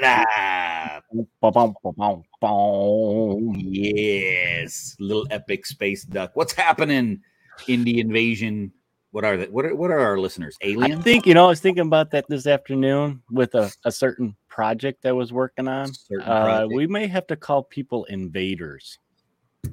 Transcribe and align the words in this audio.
Live. 0.00 1.02
Yes, 3.56 4.96
little 4.98 5.26
epic 5.30 5.66
space 5.66 6.04
duck. 6.04 6.30
What's 6.34 6.52
happening? 6.52 7.20
Indie 7.68 7.98
invasion. 7.98 8.72
What 9.12 9.24
are 9.24 9.36
that? 9.36 9.52
What 9.52 9.64
are 9.64 9.74
what 9.74 9.90
are 9.90 9.98
our 9.98 10.18
listeners? 10.18 10.56
I 10.62 10.94
think 11.02 11.26
you 11.26 11.34
know. 11.34 11.46
I 11.46 11.48
was 11.48 11.60
thinking 11.60 11.86
about 11.86 12.12
that 12.12 12.26
this 12.28 12.46
afternoon 12.46 13.22
with 13.30 13.54
a, 13.54 13.72
a 13.84 13.90
certain 13.90 14.36
project 14.48 15.04
I 15.04 15.12
was 15.12 15.32
working 15.32 15.66
on. 15.66 15.90
Uh, 16.22 16.66
we 16.70 16.86
may 16.86 17.06
have 17.06 17.26
to 17.28 17.36
call 17.36 17.64
people 17.64 18.04
invaders 18.04 18.98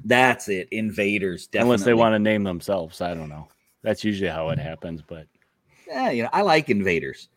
That's 0.04 0.48
it. 0.48 0.68
Invaders. 0.72 1.46
Definitely. 1.46 1.74
unless 1.74 1.84
they 1.84 1.94
want 1.94 2.14
to 2.14 2.18
name 2.18 2.42
themselves. 2.44 3.00
I 3.00 3.14
don't 3.14 3.28
know. 3.28 3.48
That's 3.82 4.02
usually 4.02 4.30
how 4.30 4.48
it 4.50 4.58
happens. 4.58 5.02
But 5.06 5.26
Yeah, 5.86 6.10
you 6.10 6.24
know, 6.24 6.30
I 6.32 6.42
like 6.42 6.68
invaders. 6.68 7.28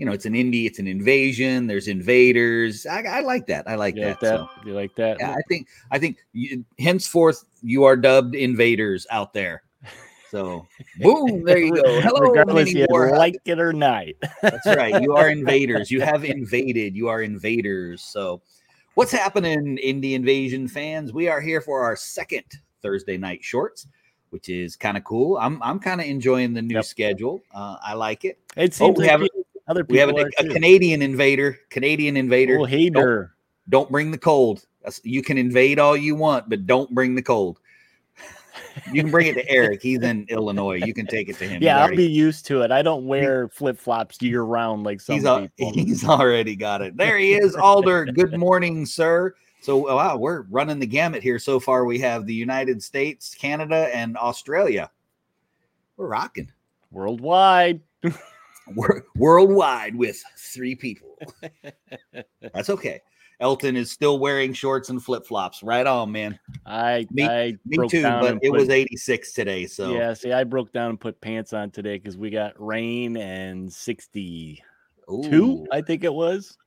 You 0.00 0.06
know, 0.06 0.12
it's 0.12 0.24
an 0.24 0.32
indie. 0.32 0.64
It's 0.64 0.78
an 0.78 0.86
invasion. 0.86 1.66
There's 1.66 1.86
invaders. 1.86 2.86
I, 2.86 3.02
I 3.02 3.20
like 3.20 3.46
that. 3.48 3.68
I 3.68 3.74
like 3.74 3.96
you 3.96 4.00
that. 4.00 4.08
like 4.08 4.20
that? 4.20 4.38
so. 4.38 4.48
You 4.64 4.72
like 4.72 4.94
that? 4.94 5.18
Yeah, 5.20 5.32
I 5.32 5.42
think 5.46 5.68
I 5.90 5.98
think 5.98 6.16
you, 6.32 6.64
henceforth 6.78 7.44
you 7.60 7.84
are 7.84 7.96
dubbed 7.96 8.34
invaders 8.34 9.06
out 9.10 9.34
there. 9.34 9.62
So 10.30 10.66
boom, 11.00 11.44
there 11.44 11.58
you 11.58 11.74
go. 11.74 12.00
Hello, 12.00 12.30
Regardless, 12.30 12.72
you 12.72 12.86
like 12.90 13.36
it 13.44 13.60
or 13.60 13.74
not. 13.74 14.06
That's 14.40 14.64
right. 14.64 15.02
You 15.02 15.14
are 15.16 15.28
invaders. 15.28 15.90
You 15.90 16.00
have 16.00 16.24
invaded. 16.38 16.96
You 16.96 17.08
are 17.08 17.20
invaders. 17.20 18.00
So, 18.02 18.40
what's 18.94 19.12
happening, 19.12 19.78
Indie 19.84 20.14
Invasion 20.14 20.66
fans? 20.66 21.12
We 21.12 21.28
are 21.28 21.42
here 21.42 21.60
for 21.60 21.82
our 21.82 21.94
second 21.94 22.44
Thursday 22.80 23.18
night 23.18 23.44
shorts, 23.44 23.86
which 24.30 24.48
is 24.48 24.76
kind 24.76 24.96
of 24.96 25.04
cool. 25.04 25.36
I'm 25.36 25.62
I'm 25.62 25.78
kind 25.78 26.00
of 26.00 26.06
enjoying 26.06 26.54
the 26.54 26.62
new 26.62 26.76
Yep. 26.76 26.84
schedule. 26.86 27.42
Uh, 27.54 27.76
I 27.84 27.92
like 27.92 28.24
it. 28.24 28.38
It 28.56 28.72
seems 28.72 28.96
we 28.96 29.04
like 29.04 29.10
have- 29.10 29.28
other 29.70 29.86
We 29.88 29.98
have 29.98 30.10
people 30.10 30.26
a, 30.38 30.42
too. 30.42 30.50
Canadian 30.50 31.00
invader. 31.00 31.58
Canadian 31.70 32.16
invader. 32.16 32.58
Oh, 32.58 32.64
hater. 32.64 33.34
Don't 33.68 33.90
bring 33.90 34.10
the 34.10 34.18
cold. 34.18 34.66
You 35.04 35.22
can 35.22 35.38
invade 35.38 35.78
all 35.78 35.96
you 35.96 36.14
want, 36.16 36.48
but 36.48 36.66
don't 36.66 36.92
bring 36.94 37.14
the 37.14 37.22
cold. 37.22 37.58
You 38.92 39.02
can 39.02 39.10
bring 39.10 39.26
it 39.26 39.34
to 39.34 39.48
Eric. 39.48 39.82
He's 39.82 40.00
in 40.02 40.26
Illinois. 40.28 40.80
You 40.84 40.94
can 40.94 41.06
take 41.06 41.28
it 41.28 41.36
to 41.38 41.48
him. 41.48 41.62
Yeah, 41.62 41.82
I'll 41.82 41.94
be 41.94 42.06
used 42.06 42.46
to 42.46 42.62
it. 42.62 42.70
I 42.70 42.82
don't 42.82 43.04
wear 43.04 43.48
flip 43.48 43.78
flops 43.78 44.20
year 44.22 44.42
round 44.42 44.84
like 44.84 45.00
some 45.00 45.16
he's, 45.16 45.24
al- 45.24 45.48
people. 45.48 45.72
he's 45.74 46.04
already 46.04 46.54
got 46.54 46.80
it. 46.80 46.96
There 46.96 47.18
he 47.18 47.32
is, 47.34 47.56
Alder. 47.56 48.06
Good 48.06 48.38
morning, 48.38 48.86
sir. 48.86 49.34
So 49.60 49.76
wow, 49.94 50.16
we're 50.16 50.42
running 50.42 50.78
the 50.78 50.86
gamut 50.86 51.22
here. 51.22 51.38
So 51.38 51.58
far, 51.58 51.84
we 51.84 51.98
have 51.98 52.26
the 52.26 52.34
United 52.34 52.82
States, 52.82 53.34
Canada, 53.34 53.90
and 53.92 54.16
Australia. 54.16 54.90
We're 55.96 56.08
rocking. 56.08 56.50
Worldwide. 56.90 57.80
Worldwide 59.16 59.94
with 59.96 60.22
three 60.36 60.74
people. 60.74 61.16
That's 62.54 62.70
okay. 62.70 63.00
Elton 63.40 63.74
is 63.74 63.90
still 63.90 64.18
wearing 64.18 64.52
shorts 64.52 64.90
and 64.90 65.02
flip 65.02 65.24
flops. 65.24 65.62
Right 65.62 65.86
on, 65.86 66.12
man. 66.12 66.38
I 66.66 67.06
Me- 67.10 67.24
I 67.26 67.56
Me 67.64 67.76
broke 67.76 67.90
too, 67.90 68.02
down 68.02 68.20
but 68.20 68.38
it 68.42 68.50
was 68.50 68.68
86 68.68 69.32
today. 69.32 69.66
So 69.66 69.94
yeah. 69.94 70.12
See, 70.12 70.32
I 70.32 70.44
broke 70.44 70.72
down 70.72 70.90
and 70.90 71.00
put 71.00 71.18
pants 71.22 71.52
on 71.54 71.70
today 71.70 71.96
because 71.96 72.18
we 72.18 72.28
got 72.28 72.52
rain 72.58 73.16
and 73.16 73.72
sixty 73.72 74.62
two. 75.22 75.62
Ooh, 75.62 75.66
I 75.72 75.80
think 75.80 76.04
it 76.04 76.12
was. 76.12 76.58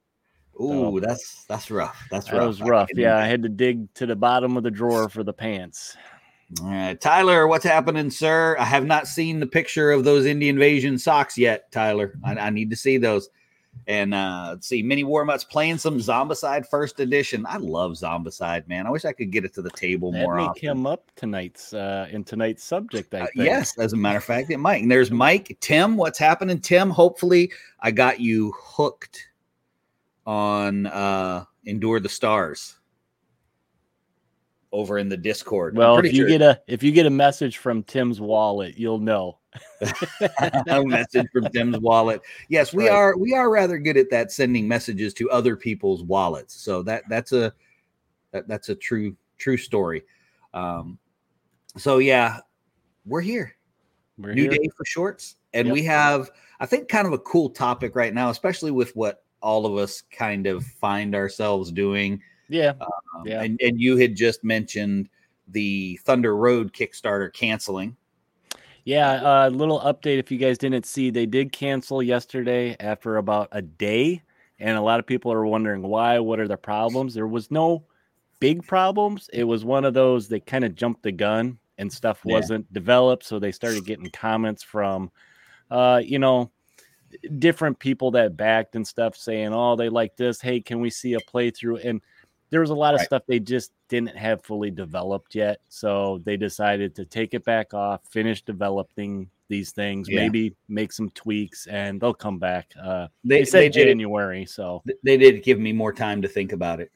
ooh, 0.60 1.00
that's 1.00 1.46
that's 1.46 1.70
rough. 1.70 2.08
That's 2.10 2.26
That 2.26 2.38
rough. 2.38 2.48
was 2.48 2.62
rough. 2.64 2.88
can 2.90 2.98
Yeah, 3.00 3.18
I 3.18 3.26
had 3.28 3.44
to 3.44 3.50
dig 3.50 3.94
to 3.94 4.08
the 4.08 4.16
bottom 4.16 4.58
of 4.58 4.64
the 4.64 4.72
drawer 4.72 5.10
for 5.10 5.24
the 5.24 5.34
pants. 5.34 5.96
All 6.62 6.70
right, 6.70 7.00
Tyler, 7.00 7.48
what's 7.48 7.66
happening, 7.66 8.10
sir? 8.12 8.56
I 8.60 8.66
have 8.66 8.86
not 8.86 9.08
seen 9.08 9.40
the 9.40 9.48
picture 9.48 9.92
of 9.92 10.04
those 10.04 10.26
Indie 10.26 10.50
Invasion 10.50 10.98
socks 10.98 11.38
yet, 11.38 11.72
Tyler. 11.72 12.14
I, 12.24 12.36
I 12.36 12.50
need 12.52 12.70
to 12.70 12.76
see 12.76 12.98
those. 12.98 13.30
And 13.88 14.14
uh 14.14 14.50
let's 14.52 14.68
see, 14.68 14.84
Mini 14.84 15.04
Warmuts 15.04 15.50
playing 15.50 15.80
some 15.80 15.98
Zombicide 15.98 16.68
First 16.70 17.00
Edition. 17.00 17.44
I 17.50 17.58
love 17.58 17.94
Zombicide, 17.94 18.68
man. 18.68 18.86
I 18.86 18.92
wish 18.92 19.04
I 19.04 19.14
could 19.14 19.32
get 19.32 19.46
it 19.46 19.54
to 19.56 19.64
the 19.64 19.72
table 19.72 20.12
That 20.12 20.22
more 20.22 20.36
may 20.36 20.44
often. 20.44 20.68
come 20.70 20.86
up 20.86 21.10
tonight's 21.16 21.74
uh 21.74 22.08
in 22.12 22.24
tonight's 22.24 22.64
subject. 22.64 23.14
I 23.16 23.22
Uh, 23.22 23.28
yes, 23.34 23.76
as 23.80 23.94
a 23.94 23.98
matter 23.98 24.20
of 24.20 24.24
fact, 24.24 24.52
it 24.52 24.58
might. 24.60 24.84
And 24.84 24.92
there's 24.92 25.10
Mike, 25.10 25.58
Tim. 25.60 25.98
What's 25.98 26.20
happening, 26.20 26.60
Tim? 26.60 26.92
Hopefully, 26.92 27.52
I 27.80 27.90
got 27.90 28.20
you 28.20 28.54
hooked 28.56 29.28
on 30.28 30.86
uh 30.86 31.46
Endure 31.66 32.00
the 32.00 32.10
Stars 32.10 32.76
over 34.74 34.98
in 34.98 35.08
the 35.08 35.16
Discord. 35.16 35.78
Well, 35.78 35.98
if 36.00 36.06
you 36.12 36.24
sure- 36.24 36.28
get 36.28 36.42
a 36.42 36.60
if 36.68 36.84
you 36.84 36.92
get 36.92 37.06
a 37.06 37.10
message 37.10 37.58
from 37.60 37.84
Tim's 37.84 38.20
wallet, 38.20 38.78
you'll 38.78 39.00
know. 39.00 39.38
a 40.68 40.84
message 40.84 41.28
from 41.32 41.46
Tim's 41.54 41.78
wallet. 41.80 42.22
Yes, 42.50 42.74
we 42.74 42.88
Right. 42.90 42.94
are 42.96 43.18
we 43.18 43.34
are 43.36 43.50
rather 43.52 43.78
good 43.78 43.98
at 43.98 44.10
that 44.10 44.32
sending 44.32 44.68
messages 44.68 45.14
to 45.16 45.30
other 45.30 45.56
people's 45.56 46.04
wallets. 46.04 46.56
So 46.56 46.82
that 46.84 47.04
that's 47.08 47.32
a 47.32 47.54
that, 48.32 48.48
that's 48.48 48.70
a 48.70 48.76
true 48.76 49.16
true 49.38 49.58
story. 49.58 50.04
Um 50.54 50.98
so 51.78 52.00
yeah, 52.00 52.40
we're 53.06 53.22
here. 53.22 53.56
We're 54.18 54.34
New 54.34 54.44
here. 54.44 54.52
day 54.52 54.70
for 54.76 54.86
shorts. 54.86 55.36
And 55.54 55.68
Yep. 55.68 55.74
we 55.74 55.84
have 55.84 56.32
I 56.60 56.66
think 56.66 56.88
kind 56.90 57.06
of 57.06 57.14
a 57.14 57.20
cool 57.20 57.50
topic 57.52 57.96
right 57.96 58.14
now, 58.14 58.30
especially 58.32 58.72
with 58.72 58.96
what 58.96 59.24
all 59.42 59.66
of 59.68 59.78
us 59.78 60.02
kind 60.12 60.48
of 60.48 60.64
find 60.66 61.14
ourselves 61.14 61.72
doing. 61.72 62.22
Yeah. 62.54 62.74
Um, 62.80 63.26
Yeah. 63.26 63.42
and, 63.42 63.60
and 63.62 63.82
you 63.82 63.98
had 63.98 64.16
just 64.16 64.44
mentioned 64.44 65.10
the 65.48 66.00
Thunder 66.06 66.36
Road 66.36 66.72
Kickstarter 66.72 67.34
canceling. 67.34 67.98
Yeah, 68.86 69.48
a 69.48 69.50
little 69.50 69.80
update 69.80 70.20
if 70.20 70.30
you 70.30 70.38
guys 70.38 70.58
didn't 70.58 70.86
see, 70.86 71.10
they 71.10 71.26
did 71.26 71.52
cancel 71.52 72.04
yesterday 72.04 72.76
after 72.80 73.18
about 73.18 73.48
a 73.54 73.62
day. 73.62 74.22
And 74.60 74.78
a 74.78 74.82
lot 74.82 75.00
of 75.00 75.08
people 75.08 75.32
are 75.34 75.46
wondering 75.46 75.82
why, 75.82 76.20
what 76.20 76.40
are 76.40 76.48
the 76.48 76.58
problems? 76.58 77.14
There 77.14 77.28
was 77.28 77.50
no 77.50 77.86
big 78.40 78.66
problems. 78.66 79.30
It 79.34 79.46
was 79.46 79.66
one 79.66 79.84
of 79.84 79.94
those 79.94 80.28
that 80.28 80.46
kind 80.46 80.64
of 80.64 80.76
jumped 80.76 81.02
the 81.02 81.12
gun 81.12 81.58
and 81.78 81.92
stuff 81.92 82.24
wasn't 82.24 82.72
developed. 82.72 83.26
So 83.26 83.40
they 83.40 83.52
started 83.52 83.86
getting 83.86 84.10
comments 84.12 84.62
from, 84.62 85.12
uh, 85.72 86.02
you 86.04 86.20
know, 86.20 86.52
different 87.40 87.80
people 87.80 88.12
that 88.12 88.38
backed 88.38 88.76
and 88.76 88.86
stuff 88.86 89.16
saying, 89.16 89.54
oh, 89.54 89.76
they 89.76 89.90
like 89.90 90.16
this. 90.18 90.40
Hey, 90.42 90.62
can 90.62 90.82
we 90.82 90.90
see 90.90 91.14
a 91.14 91.20
playthrough? 91.20 91.84
And 91.84 92.02
there 92.54 92.62
was 92.62 92.70
a 92.70 92.76
lot 92.76 92.94
of 92.94 93.00
Right. 93.00 93.08
stuff 93.08 93.24
they 93.26 93.40
just 93.40 93.72
didn't 93.90 94.16
have 94.16 94.44
fully 94.44 94.70
developed 94.70 95.34
yet. 95.34 95.60
So 95.70 96.22
they 96.24 96.38
decided 96.38 96.94
to 96.98 97.04
take 97.04 97.34
it 97.34 97.44
back 97.44 97.74
off, 97.74 98.02
finish 98.12 98.44
developing 98.44 99.28
these 99.48 99.72
things, 99.72 100.08
Yeah. 100.08 100.22
maybe 100.22 100.54
make 100.70 100.92
some 100.92 101.10
tweaks, 101.10 101.66
and 101.66 102.00
they'll 102.00 102.14
come 102.14 102.38
back. 102.38 102.72
Uh, 102.80 103.08
They, 103.24 103.40
they 103.40 103.46
said 103.46 103.60
they 103.62 103.70
did 103.70 103.88
January. 103.88 104.46
So 104.46 104.84
they 105.04 105.18
did 105.18 105.42
give 105.42 105.60
me 105.60 105.74
more 105.74 105.92
time 105.92 106.22
to 106.22 106.28
think 106.28 106.52
about 106.52 106.80
it. 106.80 106.92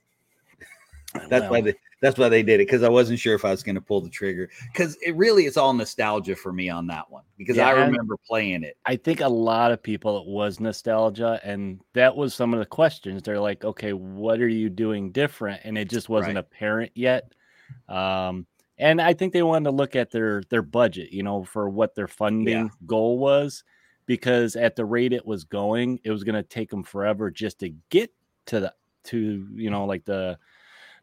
That's 1.27 1.45
why 1.45 1.49
well, 1.49 1.61
they 1.63 1.73
that's 2.01 2.17
why 2.19 2.29
they 2.29 2.43
did 2.43 2.55
it 2.59 2.67
because 2.67 2.83
I 2.83 2.89
wasn't 2.89 3.19
sure 3.19 3.33
if 3.35 3.43
I 3.43 3.51
was 3.51 3.63
going 3.63 3.75
to 3.75 3.81
pull 3.81 4.01
the 4.01 4.09
trigger 4.09 4.49
because 4.71 4.95
it 5.05 5.15
really 5.15 5.45
is 5.45 5.57
all 5.57 5.73
nostalgia 5.73 6.35
for 6.35 6.53
me 6.53 6.69
on 6.69 6.85
that 6.87 7.09
one 7.09 7.23
because 7.37 7.57
I 7.57 7.71
Yeah, 7.73 7.81
and- 7.83 7.91
remember 7.91 8.15
playing 8.27 8.63
it. 8.63 8.77
I 8.85 8.95
think 8.97 9.21
a 9.21 9.27
lot 9.27 9.71
of 9.71 9.81
people 9.81 10.19
it 10.21 10.27
was 10.27 10.59
nostalgia, 10.59 11.39
and 11.43 11.81
that 11.93 12.15
was 12.15 12.33
some 12.35 12.53
of 12.53 12.59
the 12.59 12.65
questions. 12.65 13.23
They're 13.23 13.39
like, 13.39 13.63
okay, 13.65 13.93
what 13.93 14.39
are 14.41 14.47
you 14.47 14.69
doing 14.69 15.11
different? 15.11 15.61
And 15.63 15.77
it 15.77 15.89
just 15.89 16.07
wasn't 16.09 16.35
Right. 16.35 16.45
apparent 16.45 16.91
yet. 16.95 17.31
Um, 17.89 18.45
and 18.77 19.01
I 19.01 19.13
think 19.13 19.33
they 19.33 19.41
wanted 19.43 19.65
to 19.71 19.75
look 19.75 19.95
at 19.95 20.11
their 20.11 20.43
their 20.49 20.61
budget, 20.61 21.11
you 21.11 21.23
know, 21.23 21.43
for 21.43 21.67
what 21.69 21.95
their 21.95 22.07
funding 22.07 22.69
goal 22.85 23.17
was, 23.17 23.63
because 24.05 24.55
at 24.55 24.75
the 24.75 24.85
rate 24.85 25.13
it 25.13 25.25
was 25.25 25.43
going, 25.45 25.99
it 26.03 26.11
was 26.11 26.23
going 26.23 26.35
to 26.35 26.43
take 26.43 26.69
them 26.69 26.83
forever 26.83 27.31
just 27.31 27.59
to 27.59 27.69
get 27.89 28.11
to 28.45 28.59
the 28.59 28.73
to 29.05 29.47
you 29.55 29.69
know 29.71 29.85
like 29.85 30.05
the 30.05 30.37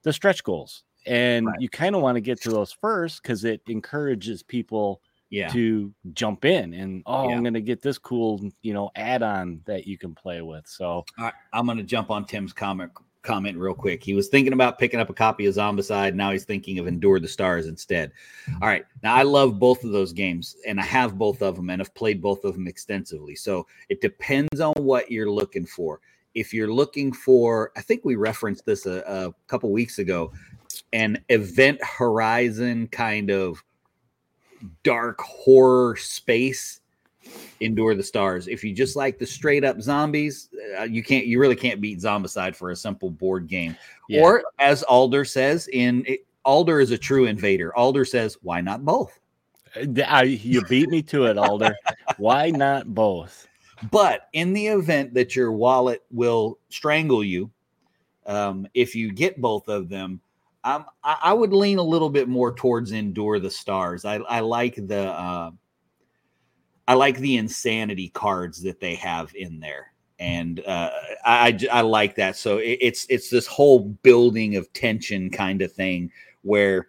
the 0.04 0.12
stretch 0.12 0.44
goals. 0.44 0.84
And 1.06 1.46
Right. 1.46 1.60
you 1.60 1.68
kind 1.68 1.94
of 1.96 2.00
want 2.02 2.16
to 2.16 2.20
get 2.20 2.40
to 2.42 2.50
those 2.50 2.72
first 2.72 3.22
because 3.22 3.44
it 3.44 3.60
encourages 3.66 4.42
people 4.42 5.00
Yeah, 5.30 5.48
to 5.48 5.92
jump 6.12 6.44
in 6.44 6.74
and 6.74 7.02
oh 7.06 7.28
Yeah. 7.28 7.34
i'm 7.34 7.42
gonna 7.42 7.60
get 7.60 7.82
this 7.82 7.98
cool 7.98 8.40
you 8.62 8.72
know 8.72 8.90
add-on 8.94 9.62
that 9.64 9.84
you 9.84 9.98
can 9.98 10.14
play 10.14 10.42
with 10.42 10.64
so 10.68 11.04
right, 11.18 11.32
I'm 11.52 11.64
going 11.66 11.78
to 11.78 11.82
jump 11.82 12.10
on 12.10 12.24
Tim's 12.24 12.52
comment 12.52 12.92
comment 13.22 13.56
real 13.58 13.74
quick. 13.74 14.04
He 14.04 14.12
was 14.14 14.28
thinking 14.28 14.52
about 14.52 14.78
picking 14.78 15.00
up 15.00 15.08
a 15.08 15.14
copy 15.14 15.46
of 15.46 15.54
Zombicide. 15.54 16.14
Now 16.14 16.30
he's 16.30 16.44
thinking 16.44 16.78
of 16.78 16.86
Endure 16.86 17.18
the 17.18 17.26
Stars 17.26 17.66
instead. 17.66 18.12
Mm-hmm. 18.46 18.62
All 18.62 18.68
right. 18.68 18.84
Now 19.02 19.14
I 19.14 19.22
love 19.22 19.58
both 19.58 19.82
of 19.82 19.92
those 19.92 20.12
games 20.12 20.56
and 20.68 20.78
I 20.78 20.84
have 20.84 21.16
both 21.18 21.40
of 21.42 21.56
them 21.56 21.70
and 21.70 21.80
have 21.80 21.94
played 21.94 22.20
both 22.20 22.44
of 22.44 22.52
them 22.54 22.68
extensively. 22.68 23.34
So 23.34 23.66
it 23.88 24.02
depends 24.02 24.60
on 24.60 24.74
what 24.74 25.10
you're 25.10 25.30
looking 25.30 25.64
for. 25.66 26.00
If 26.34 26.52
you're 26.52 26.72
looking 26.72 27.12
for, 27.12 27.72
I 27.76 27.80
think 27.80 28.04
we 28.04 28.16
referenced 28.16 28.66
this 28.66 28.86
a, 28.86 29.04
a 29.06 29.34
couple 29.46 29.70
weeks 29.70 29.98
ago, 29.98 30.32
an 30.92 31.22
event 31.28 31.82
horizon 31.82 32.88
kind 32.88 33.30
of 33.30 33.62
dark 34.82 35.20
horror 35.20 35.96
space 35.96 36.80
endure 37.60 37.94
the 37.94 38.02
stars. 38.02 38.48
If 38.48 38.64
you 38.64 38.74
just 38.74 38.96
like 38.96 39.18
the 39.18 39.26
straight 39.26 39.64
up 39.64 39.80
zombies 39.80 40.48
uh, 40.78 40.84
you 40.84 41.02
can't 41.02 41.26
you 41.26 41.38
really 41.38 41.56
can't 41.56 41.80
beat 41.80 41.98
zombicide 42.00 42.54
for 42.54 42.70
a 42.70 42.76
simple 42.76 43.10
board 43.10 43.46
game. 43.48 43.76
Yeah. 44.08 44.22
or 44.22 44.44
as 44.58 44.82
alder 44.82 45.24
says 45.24 45.68
in 45.68 46.04
it, 46.06 46.26
alder 46.44 46.80
is 46.80 46.90
a 46.90 46.98
true 46.98 47.26
invader. 47.26 47.74
Alder 47.76 48.04
says 48.04 48.36
why 48.42 48.60
not 48.60 48.84
both? 48.84 49.18
I, 50.06 50.22
you 50.22 50.62
beat 50.66 50.88
me 50.88 51.02
to 51.02 51.24
it 51.24 51.36
alder. 51.36 51.74
Why 52.16 52.50
not 52.50 52.94
both 52.94 53.48
but 53.90 54.28
in 54.32 54.52
the 54.52 54.66
event 54.66 55.14
that 55.14 55.34
your 55.34 55.52
wallet 55.52 56.02
will 56.10 56.58
strangle 56.68 57.24
you 57.24 57.50
um, 58.26 58.66
if 58.74 58.94
you 58.94 59.12
get 59.12 59.40
both 59.40 59.68
of 59.68 59.88
them, 59.88 60.20
um, 60.64 60.86
I, 61.02 61.16
I, 61.24 61.32
would 61.34 61.52
lean 61.52 61.78
a 61.78 61.82
little 61.82 62.08
bit 62.08 62.26
more 62.26 62.54
towards 62.54 62.92
Endure 62.92 63.38
the 63.38 63.50
Stars. 63.50 64.06
I, 64.06 64.16
I 64.16 64.40
like 64.40 64.76
the 64.76 65.10
uh, 65.10 65.50
I 66.88 66.94
like 66.94 67.18
the 67.18 67.36
insanity 67.36 68.08
cards 68.10 68.62
that 68.62 68.80
they 68.80 68.94
have 68.94 69.34
in 69.34 69.60
there, 69.60 69.92
and 70.18 70.60
uh, 70.66 70.90
I, 71.24 71.58
I 71.70 71.82
like 71.82 72.14
that. 72.16 72.36
So 72.36 72.58
it, 72.58 72.78
it's 72.80 73.06
it's 73.10 73.28
this 73.28 73.46
whole 73.46 73.80
building 74.02 74.56
of 74.56 74.72
tension 74.72 75.28
kind 75.28 75.60
of 75.60 75.70
thing 75.70 76.10
where 76.40 76.88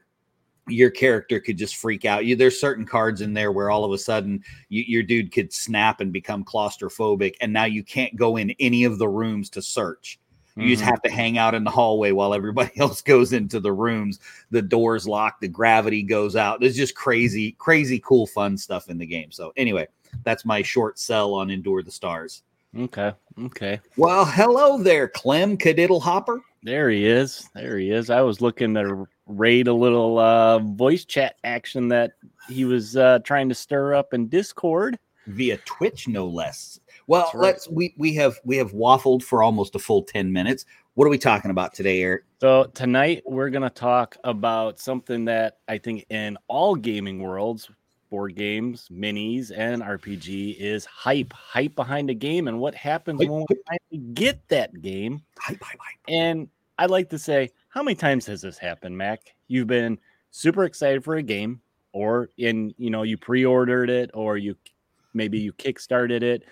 your 0.68 0.90
character 0.90 1.40
could 1.40 1.58
just 1.58 1.76
freak 1.76 2.06
out. 2.06 2.26
You 2.26 2.36
there's 2.36 2.60
certain 2.60 2.86
cards 2.86 3.22
in 3.22 3.34
there 3.34 3.52
where 3.52 3.70
all 3.70 3.84
of 3.84 3.92
a 3.92 3.98
sudden 3.98 4.44
you, 4.70 4.84
your 4.88 5.04
dude 5.04 5.32
could 5.32 5.54
snap 5.54 6.02
and 6.02 6.12
become 6.12 6.44
claustrophobic, 6.44 7.36
and 7.42 7.52
now 7.54 7.66
you 7.66 7.84
can't 7.84 8.16
go 8.16 8.38
in 8.38 8.52
any 8.60 8.84
of 8.84 8.98
the 8.98 9.08
rooms 9.08 9.50
to 9.52 9.62
search 9.62 10.20
you 10.56 10.64
mm-hmm. 10.64 10.72
just 10.72 10.84
have 10.84 11.02
to 11.02 11.12
hang 11.12 11.38
out 11.38 11.54
in 11.54 11.66
the 11.66 11.70
hallway 11.70 12.12
while 12.12 12.34
everybody 12.34 12.72
else 12.80 13.02
goes 13.02 13.34
into 13.34 13.60
the 13.60 13.74
rooms. 13.74 14.20
The 14.52 14.62
doors 14.62 15.08
lock, 15.08 15.42
the 15.42 15.50
gravity 15.50 16.02
goes 16.02 16.36
out. 16.36 16.62
There's 16.62 16.78
just 16.78 16.96
crazy, 16.96 17.54
crazy 17.54 18.00
cool, 18.00 18.26
fun 18.26 18.58
stuff 18.58 18.90
in 18.90 18.98
the 18.98 19.06
game. 19.06 19.32
So, 19.32 19.52
anyway, 19.58 19.88
that's 20.24 20.46
my 20.46 20.62
short 20.62 20.98
sell 20.98 21.34
on 21.34 21.50
Endure 21.50 21.84
the 21.84 21.92
Stars. 21.92 22.44
Okay. 22.78 23.12
Okay. 23.40 23.82
Well, 23.98 24.24
hello 24.26 24.78
there, 24.78 25.10
Clem 25.10 25.58
Kadiddlehopper. 25.58 26.40
There 26.64 26.90
he 26.90 27.06
is. 27.06 27.50
There 27.54 27.78
he 27.78 27.92
is. 27.92 28.10
I 28.10 28.22
was 28.22 28.42
looking 28.42 28.74
to 28.76 29.08
raid 29.27 29.68
a 29.68 29.74
little 29.74 30.19
uh, 30.19 30.60
voice 30.60 31.06
chat 31.06 31.36
action 31.44 31.88
that 31.89 32.13
he 32.48 32.66
was 32.66 32.95
uh, 32.95 33.19
trying 33.19 33.50
to 33.50 33.56
stir 33.56 33.94
up 33.95 34.13
in 34.13 34.27
Discord 34.27 34.98
via 35.27 35.57
Twitch, 35.66 36.07
no 36.07 36.27
less. 36.27 36.80
Well, 37.07 37.30
right. 37.33 37.48
let's 37.48 37.69
we 37.69 37.94
we 37.98 38.13
have 38.16 38.39
we 38.44 38.57
have 38.57 38.72
waffled 38.72 39.24
for 39.24 39.44
almost 39.44 39.75
a 39.75 39.80
full 39.80 40.04
10 40.04 40.31
minutes. 40.31 40.66
What 40.95 41.06
are 41.06 41.10
we 41.10 41.18
talking 41.18 41.51
about 41.51 41.74
today, 41.74 42.01
Eric? 42.01 42.24
So 42.39 42.66
tonight 42.74 43.24
we're 43.25 43.50
gonna 43.50 43.69
talk 43.69 44.18
about 44.24 44.80
something 44.80 45.25
that 45.25 45.57
I 45.68 45.77
think 45.77 46.06
in 46.10 46.38
all 46.48 46.75
gaming 46.75 47.22
worlds, 47.22 47.69
board 48.10 48.36
games, 48.36 48.88
minis, 48.92 49.51
and 49.56 49.81
RPG 49.81 50.57
is 50.57 50.86
hype. 50.86 51.33
Hype 51.33 51.75
behind 51.75 52.10
a 52.10 52.13
game 52.13 52.48
and 52.48 52.60
what 52.60 52.74
happens 52.74 53.22
hype, 53.22 53.30
when 53.30 53.45
we 53.50 53.56
finally 53.68 54.13
get 54.13 54.48
that 54.50 54.81
game. 54.81 55.22
Hype, 55.39 55.62
hype, 55.62 55.80
hype. 55.80 56.00
And 56.07 56.48
I'd 56.77 56.92
like 56.92 57.10
to 57.10 57.19
say, 57.19 57.51
how 57.75 57.83
many 57.83 57.95
times 57.95 58.25
has 58.25 58.42
this 58.42 58.57
happened, 58.57 58.98
Mac? 58.98 59.19
You've 59.48 59.68
been 59.68 60.00
super 60.31 60.63
excited 60.63 61.04
for 61.04 61.18
a 61.18 61.24
game, 61.24 61.62
or 61.92 62.30
in 62.38 62.74
you 62.77 62.89
know, 62.89 63.04
you 63.04 63.18
pre-ordered 63.18 63.92
it, 63.92 64.10
or 64.13 64.38
you 64.38 64.56
maybe 65.13 65.38
you 65.38 65.54
kickstarted 65.54 66.24
it 66.24 66.44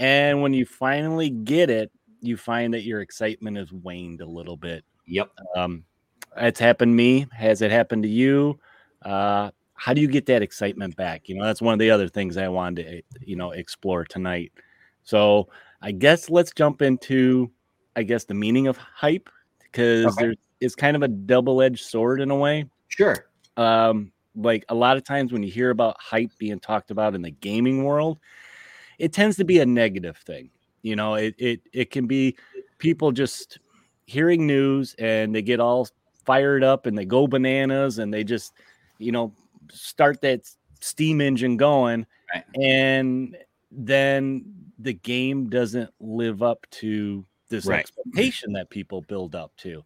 and 0.00 0.40
when 0.40 0.54
you 0.54 0.64
finally 0.64 1.28
get 1.28 1.68
it, 1.68 1.90
you 2.22 2.38
find 2.38 2.72
that 2.72 2.84
your 2.84 3.02
excitement 3.02 3.58
has 3.58 3.70
waned 3.70 4.22
a 4.22 4.26
little 4.26 4.56
bit. 4.56 4.82
Yep. 5.06 5.30
Um, 5.54 5.84
it's 6.38 6.58
happened 6.58 6.92
to 6.92 6.96
me. 6.96 7.26
Has 7.32 7.60
it 7.60 7.70
happened 7.70 8.02
to 8.04 8.08
you? 8.08 8.58
Uh, 9.02 9.50
how 9.74 9.92
do 9.92 10.00
you 10.00 10.08
get 10.08 10.24
that 10.26 10.42
excitement 10.42 10.96
back? 10.96 11.28
You 11.28 11.36
know, 11.36 11.44
that's 11.44 11.60
one 11.60 11.74
of 11.74 11.78
the 11.78 11.90
other 11.90 12.08
things 12.08 12.38
I 12.38 12.48
wanted 12.48 12.86
to, 12.86 13.26
you 13.26 13.36
know, 13.36 13.50
explore 13.50 14.04
tonight. 14.04 14.52
So 15.02 15.48
I 15.82 15.92
guess 15.92 16.30
let's 16.30 16.52
jump 16.52 16.80
into, 16.80 17.50
I 17.94 18.02
guess, 18.02 18.24
the 18.24 18.34
meaning 18.34 18.68
of 18.68 18.78
hype 18.78 19.28
because 19.70 20.06
okay. 20.06 20.14
there's 20.18 20.36
it's 20.60 20.74
kind 20.74 20.94
of 20.94 21.02
a 21.02 21.08
double-edged 21.08 21.84
sword 21.84 22.20
in 22.20 22.30
a 22.30 22.36
way. 22.36 22.66
Sure. 22.88 23.26
Um, 23.56 24.12
like 24.36 24.64
a 24.68 24.74
lot 24.74 24.96
of 24.96 25.04
times 25.04 25.32
when 25.32 25.42
you 25.42 25.50
hear 25.50 25.70
about 25.70 25.96
hype 25.98 26.30
being 26.38 26.60
talked 26.60 26.90
about 26.90 27.14
in 27.14 27.22
the 27.22 27.30
gaming 27.30 27.84
world, 27.84 28.18
it 28.98 29.12
tends 29.12 29.36
to 29.38 29.44
be 29.44 29.60
a 29.60 29.66
negative 29.66 30.18
thing. 30.18 30.50
You 30.82 30.96
know, 30.96 31.14
it 31.14 31.34
it 31.38 31.60
it 31.72 31.90
can 31.90 32.06
be 32.06 32.36
people 32.78 33.12
just 33.12 33.58
hearing 34.06 34.46
news 34.46 34.94
and 34.98 35.34
they 35.34 35.42
get 35.42 35.60
all 35.60 35.88
fired 36.24 36.64
up 36.64 36.86
and 36.86 36.96
they 36.96 37.04
go 37.04 37.26
bananas 37.26 37.98
and 37.98 38.12
they 38.12 38.24
just, 38.24 38.52
you 38.98 39.12
know, 39.12 39.32
start 39.70 40.20
that 40.20 40.48
steam 40.80 41.20
engine 41.20 41.56
going 41.56 42.06
right. 42.34 42.44
and 42.60 43.36
then 43.70 44.44
the 44.78 44.94
game 44.94 45.48
doesn't 45.48 45.90
live 46.00 46.42
up 46.42 46.66
to 46.70 47.24
this 47.50 47.66
right. 47.66 47.80
expectation 47.80 48.52
that 48.54 48.70
people 48.70 49.02
build 49.02 49.34
up 49.34 49.54
to. 49.58 49.84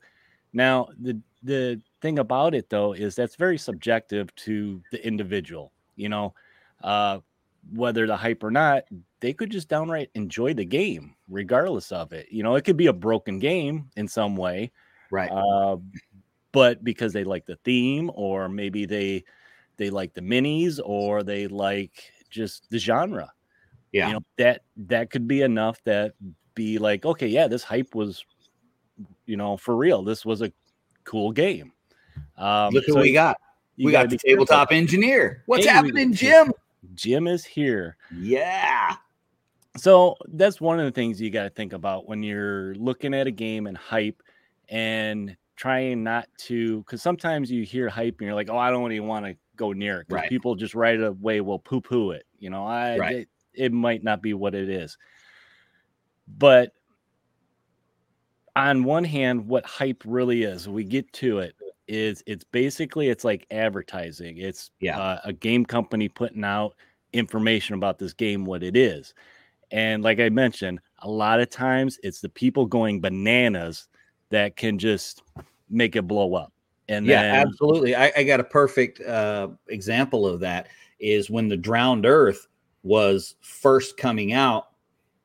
Now, 0.53 0.89
the 1.01 1.21
the 1.43 1.81
thing 2.01 2.21
about 2.21 2.55
it 2.55 2.71
though 2.71 2.93
is 2.93 3.15
that's 3.15 3.37
very 3.37 3.59
subjective 3.59 4.35
to 4.37 4.81
the 4.93 5.05
individual. 5.05 5.73
You 5.97 6.09
know, 6.09 6.35
uh, 6.83 7.19
whether 7.73 8.07
the 8.07 8.17
hype 8.17 8.43
or 8.45 8.51
not, 8.51 8.85
they 9.21 9.33
could 9.33 9.51
just 9.51 9.69
downright 9.69 10.11
enjoy 10.15 10.55
the 10.55 10.65
game 10.65 11.15
regardless 11.29 11.93
of 11.93 12.13
it. 12.13 12.29
You 12.31 12.43
know, 12.43 12.55
it 12.55 12.65
could 12.65 12.77
be 12.77 12.87
a 12.87 12.93
broken 12.93 13.39
game 13.39 13.91
in 13.97 14.07
some 14.07 14.37
way. 14.37 14.71
Right. 15.11 15.31
Uh, 15.31 15.77
but 16.53 16.85
because 16.85 17.13
they 17.13 17.25
like 17.25 17.47
the 17.47 17.57
theme 17.65 18.11
or 18.15 18.49
maybe 18.49 18.87
they 18.87 19.25
they 19.77 19.91
like 19.91 20.15
the 20.15 20.21
minis 20.21 20.79
or 20.85 21.23
they 21.23 21.47
like 21.47 22.13
just 22.31 22.71
the 22.71 22.79
genre. 22.79 23.33
Yeah. 23.93 24.09
You 24.09 24.13
know, 24.15 24.21
that 24.39 24.63
that 24.77 25.11
could 25.11 25.27
be 25.27 25.43
enough 25.43 25.83
that 25.85 26.13
be 26.55 26.79
like, 26.79 27.05
okay, 27.05 27.27
yeah, 27.27 27.49
this 27.49 27.65
hype 27.65 27.95
was 27.95 28.25
you 29.27 29.37
know, 29.37 29.57
for 29.57 29.77
real. 29.77 30.03
This 30.03 30.25
was 30.25 30.43
a 30.43 30.53
cool 31.05 31.33
game. 31.33 31.73
Um, 32.37 32.73
Look 32.73 32.87
who 32.87 32.93
so 32.93 33.01
we 33.01 33.13
got. 33.13 33.39
We 33.77 33.91
got 33.91 34.09
the 34.09 34.19
tabletop 34.19 34.71
engineer. 34.71 35.43
What's 35.47 35.65
hey, 35.65 35.73
happening, 35.73 36.13
Jim? 36.13 36.53
Jim 36.95 37.27
is 37.27 37.45
here. 37.45 37.97
Yeah. 38.17 38.95
So 39.77 40.17
that's 40.29 40.61
one 40.61 40.79
of 40.79 40.85
the 40.85 40.93
things 40.93 41.21
you 41.21 41.29
got 41.31 41.43
to 41.43 41.51
think 41.51 41.73
about 41.73 42.07
when 42.07 42.23
you're 42.23 42.77
looking 42.77 43.15
at 43.15 43.27
a 43.27 43.33
game 43.33 43.67
and 43.67 43.77
hype 43.77 44.23
and 44.69 45.37
trying 45.57 46.05
not 46.05 46.29
to, 46.39 46.83
because 46.83 47.03
sometimes 47.03 47.51
you 47.51 47.65
hear 47.65 47.89
hype 47.89 48.15
and 48.21 48.27
you're 48.27 48.37
like, 48.37 48.49
oh, 48.49 48.59
I 48.59 48.71
don't 48.71 48.93
even 48.93 49.09
want 49.09 49.27
to 49.27 49.35
go 49.57 49.73
near 49.73 50.03
it. 50.03 50.07
Because 50.07 50.21
right. 50.21 50.29
people 50.29 50.55
just 50.55 50.77
right 50.77 51.01
away 51.01 51.41
will 51.41 51.59
poo 51.59 51.81
poo 51.81 52.13
it. 52.13 52.27
You 52.39 52.51
know, 52.51 52.65
I, 52.65 52.97
right. 52.97 53.17
it, 53.17 53.29
it 53.55 53.73
might 53.73 54.05
not 54.05 54.23
be 54.23 54.35
what 54.35 54.55
it 54.55 54.69
is. 54.69 54.97
But 56.27 56.73
on 58.57 58.85
one 58.85 59.05
hand, 59.05 59.47
what 59.47 59.67
hype 59.67 60.03
really 60.05 60.45
is, 60.45 60.69
we 60.69 60.85
get 60.85 61.13
to 61.15 61.39
it, 61.39 61.55
is 61.87 62.23
it's 62.27 62.45
basically 62.45 63.09
it's 63.09 63.25
like 63.25 63.47
advertising. 63.51 64.39
It's 64.39 64.71
yeah. 64.81 64.99
Uh, 64.99 65.21
a 65.25 65.33
game 65.33 65.67
company 65.67 66.09
putting 66.09 66.45
out 66.45 66.75
information 67.13 67.75
about 67.75 67.99
this 67.99 68.13
game, 68.13 68.45
what 68.45 68.63
it 68.63 68.77
is. 68.77 69.15
And 69.71 70.03
like 70.03 70.21
I 70.21 70.29
mentioned, 70.29 70.81
a 71.01 71.09
lot 71.09 71.41
of 71.41 71.51
times 71.51 71.99
it's 72.03 72.21
the 72.21 72.29
people 72.29 72.67
going 72.67 73.01
bananas 73.01 73.89
that 74.31 74.57
can 74.57 74.79
just 74.79 75.23
make 75.69 75.97
it 75.97 76.03
blow 76.03 76.35
up. 76.35 76.53
And 76.89 77.07
yeah, 77.07 77.23
then, 77.23 77.35
absolutely. 77.47 77.95
I, 77.95 78.13
I, 78.17 78.25
got 78.25 78.41
a 78.41 78.45
perfect 78.45 79.01
uh, 79.01 79.49
example 79.69 80.27
of 80.27 80.41
that 80.41 80.69
is 81.01 81.31
when 81.31 81.49
the 81.49 81.57
Drowned 81.57 82.05
Earth 82.05 82.47
was 82.83 83.37
first 83.41 83.97
coming 83.97 84.33
out. 84.33 84.69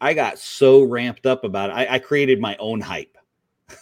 I 0.01 0.13
got 0.13 0.39
so 0.39 0.83
ramped 0.83 1.25
up 1.25 1.43
about 1.43 1.69
it. 1.69 1.73
I, 1.73 1.95
I 1.95 1.99
created 1.99 2.39
my 2.39 2.55
own 2.57 2.81
hype. 2.81 3.17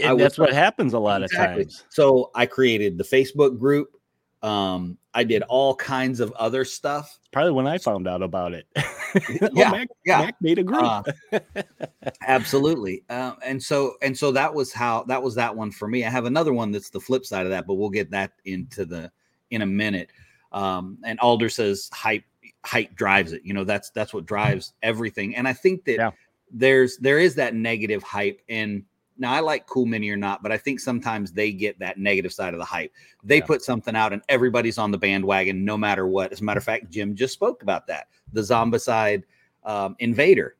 And 0.00 0.20
that's 0.20 0.38
what 0.38 0.52
happens 0.52 0.92
a 0.92 1.00
lot 1.00 1.24
exactly. 1.24 1.62
of 1.62 1.68
times. 1.68 1.84
So 1.88 2.30
I 2.32 2.46
created 2.46 2.96
the 2.96 3.02
Facebook 3.02 3.58
group. 3.58 3.96
Um, 4.40 4.98
I 5.14 5.24
did 5.24 5.42
all 5.42 5.74
kinds 5.74 6.20
of 6.20 6.30
other 6.32 6.64
stuff. 6.64 7.18
Probably 7.32 7.50
when 7.50 7.66
I 7.66 7.78
found 7.78 8.06
out 8.06 8.22
about 8.22 8.52
it. 8.52 8.68
yeah, 9.52 9.70
Mac, 9.70 9.88
yeah. 10.04 10.18
Mac 10.18 10.36
made 10.40 10.58
a 10.58 10.62
group. 10.62 10.82
Uh, 10.84 11.02
absolutely. 12.26 13.02
Uh, 13.08 13.32
and 13.42 13.62
so 13.62 13.94
and 14.02 14.16
so 14.16 14.30
that 14.32 14.52
was 14.52 14.72
how 14.72 15.04
that 15.04 15.22
was 15.22 15.34
that 15.36 15.56
one 15.56 15.70
for 15.70 15.88
me. 15.88 16.04
I 16.04 16.10
have 16.10 16.24
another 16.24 16.52
one 16.52 16.70
that's 16.70 16.90
the 16.90 17.00
flip 17.00 17.24
side 17.24 17.46
of 17.46 17.50
that, 17.50 17.66
but 17.66 17.74
we'll 17.74 17.90
get 17.90 18.10
that 18.10 18.32
into 18.44 18.84
the 18.84 19.10
in 19.50 19.62
a 19.62 19.66
minute. 19.66 20.10
Um, 20.52 20.98
and 21.04 21.18
Alder 21.20 21.48
says 21.48 21.88
hype 21.92 22.24
hype 22.64 22.94
drives 22.94 23.32
it. 23.32 23.42
You 23.44 23.54
know, 23.54 23.64
that's 23.64 23.90
that's 23.90 24.12
what 24.14 24.26
drives 24.26 24.72
everything. 24.82 25.36
And 25.36 25.46
I 25.46 25.52
think 25.52 25.84
that 25.84 25.96
yeah. 25.96 26.10
there's 26.50 26.96
there 26.98 27.18
is 27.18 27.34
that 27.36 27.54
negative 27.54 28.02
hype 28.02 28.40
and 28.48 28.84
now 29.16 29.32
I 29.32 29.40
like 29.40 29.66
Cool 29.66 29.86
Mini 29.86 30.10
or 30.10 30.16
not, 30.16 30.42
but 30.42 30.50
I 30.50 30.58
think 30.58 30.80
sometimes 30.80 31.32
they 31.32 31.52
get 31.52 31.78
that 31.78 31.98
negative 31.98 32.32
side 32.32 32.52
of 32.52 32.58
the 32.58 32.64
hype. 32.64 32.92
They 33.22 33.38
yeah. 33.38 33.46
put 33.46 33.62
something 33.62 33.94
out 33.94 34.12
and 34.12 34.22
everybody's 34.28 34.78
on 34.78 34.90
the 34.90 34.98
bandwagon 34.98 35.64
no 35.64 35.76
matter 35.76 36.06
what. 36.06 36.32
As 36.32 36.40
a 36.40 36.44
matter 36.44 36.58
of 36.58 36.64
fact, 36.64 36.90
Jim 36.90 37.14
just 37.14 37.32
spoke 37.32 37.62
about 37.62 37.86
that. 37.86 38.08
The 38.32 38.40
Zombicide 38.40 39.22
um, 39.64 39.94
Invader 40.00 40.56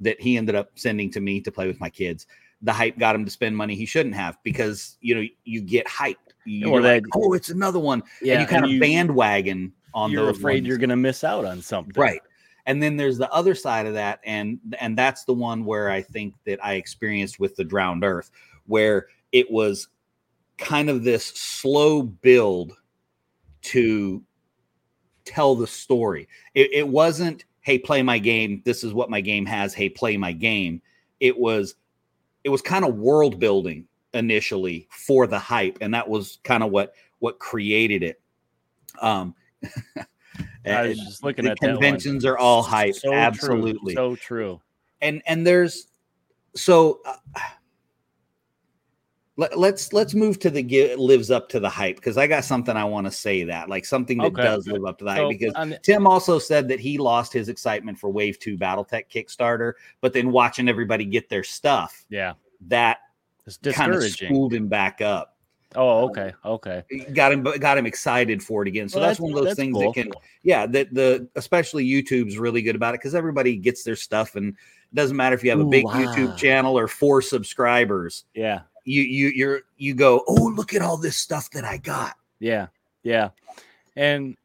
that 0.00 0.20
he 0.20 0.36
ended 0.36 0.54
up 0.54 0.70
sending 0.74 1.10
to 1.10 1.20
me 1.20 1.40
to 1.40 1.50
play 1.50 1.66
with 1.66 1.80
my 1.80 1.88
kids. 1.88 2.26
The 2.62 2.72
hype 2.72 2.98
got 2.98 3.14
him 3.14 3.24
to 3.24 3.30
spend 3.30 3.56
money 3.56 3.74
he 3.74 3.86
shouldn't 3.86 4.14
have 4.14 4.38
because 4.42 4.96
you 5.00 5.14
know 5.14 5.26
you 5.44 5.60
get 5.60 5.86
hyped. 5.86 6.16
You're 6.44 6.70
or 6.70 6.82
that, 6.82 7.02
like, 7.02 7.04
oh, 7.14 7.32
it's 7.32 7.50
another 7.50 7.78
one. 7.78 8.02
Yeah, 8.22 8.34
and 8.34 8.42
you 8.42 8.46
kind 8.46 8.64
and 8.64 8.66
of 8.66 8.70
you, 8.72 8.80
bandwagon 8.80 9.72
on 9.96 10.12
you're 10.12 10.30
afraid 10.30 10.58
ones. 10.58 10.68
you're 10.68 10.78
going 10.78 10.90
to 10.90 10.96
miss 10.96 11.24
out 11.24 11.44
on 11.44 11.60
something, 11.60 11.92
right? 11.96 12.20
and 12.66 12.82
then 12.82 12.96
there's 12.96 13.18
the 13.18 13.30
other 13.32 13.54
side 13.54 13.86
of 13.86 13.94
that 13.94 14.20
and 14.24 14.58
and 14.80 14.98
that's 14.98 15.24
the 15.24 15.32
one 15.32 15.64
where 15.64 15.88
i 15.88 16.02
think 16.02 16.34
that 16.44 16.58
i 16.64 16.74
experienced 16.74 17.38
with 17.38 17.54
the 17.54 17.62
drowned 17.62 18.02
earth 18.02 18.32
where 18.66 19.06
it 19.30 19.48
was 19.50 19.86
kind 20.58 20.90
of 20.90 21.04
this 21.04 21.26
slow 21.26 22.02
build 22.02 22.72
to 23.62 24.20
tell 25.24 25.54
the 25.54 25.66
story 25.66 26.28
it, 26.54 26.68
it 26.72 26.88
wasn't 26.88 27.44
hey 27.60 27.78
play 27.78 28.02
my 28.02 28.18
game 28.18 28.60
this 28.64 28.82
is 28.82 28.92
what 28.92 29.10
my 29.10 29.20
game 29.20 29.46
has 29.46 29.72
hey 29.72 29.88
play 29.88 30.16
my 30.16 30.32
game 30.32 30.82
it 31.20 31.38
was 31.38 31.76
it 32.42 32.48
was 32.48 32.62
kind 32.62 32.84
of 32.84 32.96
world 32.96 33.38
building 33.38 33.86
initially 34.16 34.88
for 34.90 35.26
the 35.26 35.38
hype, 35.38 35.78
and 35.80 35.94
that 35.94 36.08
was 36.08 36.38
kind 36.42 36.62
of 36.62 36.70
what 36.70 36.94
what 37.18 37.38
created 37.38 38.02
it. 38.02 38.20
Um, 39.00 39.34
I 40.66 40.88
was 40.88 40.98
just 40.98 41.22
looking 41.24 41.44
the 41.44 41.52
at 41.52 41.58
conventions 41.60 42.24
are 42.24 42.36
all 42.38 42.62
hype, 42.62 42.94
so 42.94 43.12
absolutely. 43.12 43.94
True. 43.94 44.16
So 44.16 44.16
true. 44.16 44.60
And 45.00 45.22
and 45.26 45.46
there's 45.46 45.88
so 46.54 47.00
uh, 47.04 47.16
let, 49.36 49.58
let's 49.58 49.92
let's 49.92 50.14
move 50.14 50.38
to 50.40 50.50
the 50.50 50.62
gi- 50.62 50.96
lives 50.96 51.30
up 51.30 51.48
to 51.50 51.60
the 51.60 51.68
hype 51.68 51.96
because 51.96 52.16
I 52.16 52.26
got 52.26 52.44
something 52.44 52.74
I 52.76 52.84
want 52.84 53.06
to 53.06 53.10
say 53.10 53.44
that 53.44 53.68
like 53.68 53.84
something 53.84 54.18
that 54.18 54.26
Okay. 54.28 54.42
does 54.42 54.66
live 54.66 54.84
up 54.86 54.98
to 54.98 55.04
the 55.04 55.10
hype 55.12 55.20
So, 55.20 55.28
because 55.28 55.52
the- 55.52 55.78
Tim 55.82 56.06
also 56.06 56.38
said 56.38 56.66
that 56.68 56.80
he 56.80 56.96
lost 56.98 57.32
his 57.32 57.48
excitement 57.48 57.98
for 57.98 58.08
Wave 58.10 58.38
Two 58.38 58.56
BattleTech 58.56 59.04
Kickstarter, 59.12 59.74
but 60.00 60.12
then 60.12 60.32
watching 60.32 60.68
everybody 60.68 61.04
get 61.04 61.28
their 61.28 61.44
stuff 61.44 62.04
yeah, 62.08 62.32
that 62.62 62.98
kind 63.72 63.94
of 63.94 64.02
spooled 64.02 64.54
him 64.54 64.68
back 64.68 65.00
up. 65.02 65.35
Oh, 65.76 66.08
okay, 66.08 66.32
okay. 66.44 66.82
Got 67.12 67.32
him 67.32 67.42
got 67.42 67.78
him 67.78 67.86
excited 67.86 68.42
for 68.42 68.62
it 68.62 68.68
again. 68.68 68.88
So 68.88 68.98
Well, 68.98 69.08
that's, 69.08 69.20
one 69.20 69.32
of 69.32 69.44
those 69.44 69.54
things 69.54 69.74
cool. 69.74 69.92
that 69.92 69.94
can 69.94 70.12
yeah 70.42 70.66
that 70.66 70.92
the 70.94 71.28
especially 71.36 71.86
YouTube's 71.86 72.38
really 72.38 72.62
good 72.62 72.74
about 72.76 72.94
it 72.94 73.00
because 73.00 73.14
everybody 73.14 73.56
gets 73.56 73.82
their 73.84 73.96
stuff 73.96 74.36
and 74.36 74.48
it 74.50 74.94
doesn't 74.94 75.16
matter 75.16 75.34
if 75.34 75.44
you 75.44 75.50
have 75.50 75.60
a 75.60 75.64
Ooh, 75.64 75.70
big 75.70 75.84
wow. 75.84 75.92
YouTube 75.94 76.36
channel 76.36 76.78
or 76.78 76.88
four 76.88 77.20
subscribers. 77.22 78.24
Yeah, 78.34 78.62
You 78.84 79.02
you 79.02 79.28
you're 79.28 79.60
you 79.76 79.94
go 79.94 80.24
oh 80.26 80.52
look 80.54 80.74
at 80.74 80.82
all 80.82 80.96
this 80.96 81.16
stuff 81.16 81.50
that 81.50 81.64
I 81.64 81.76
got. 81.76 82.14
yeah, 82.40 82.68
yeah. 83.02 83.30
And 83.96 84.36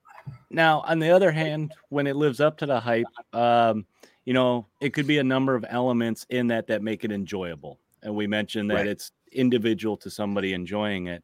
now, 0.49 0.81
on 0.81 0.99
the 0.99 1.09
other 1.09 1.31
hand, 1.31 1.73
when 1.89 2.07
it 2.07 2.15
lives 2.15 2.39
up 2.39 2.57
to 2.59 2.65
the 2.65 2.79
hype, 2.79 3.05
um, 3.33 3.85
you 4.25 4.33
know, 4.33 4.67
it 4.79 4.93
could 4.93 5.07
be 5.07 5.17
a 5.17 5.23
number 5.23 5.55
of 5.55 5.65
elements 5.67 6.25
in 6.29 6.47
that 6.47 6.67
that 6.67 6.81
make 6.83 7.03
it 7.03 7.11
enjoyable. 7.11 7.79
And 8.03 8.15
we 8.15 8.27
mentioned 8.27 8.69
that 8.71 8.75
Right. 8.75 8.87
it's 8.87 9.11
individual 9.31 9.97
to 9.97 10.09
somebody 10.09 10.53
enjoying 10.53 11.07
it. 11.07 11.23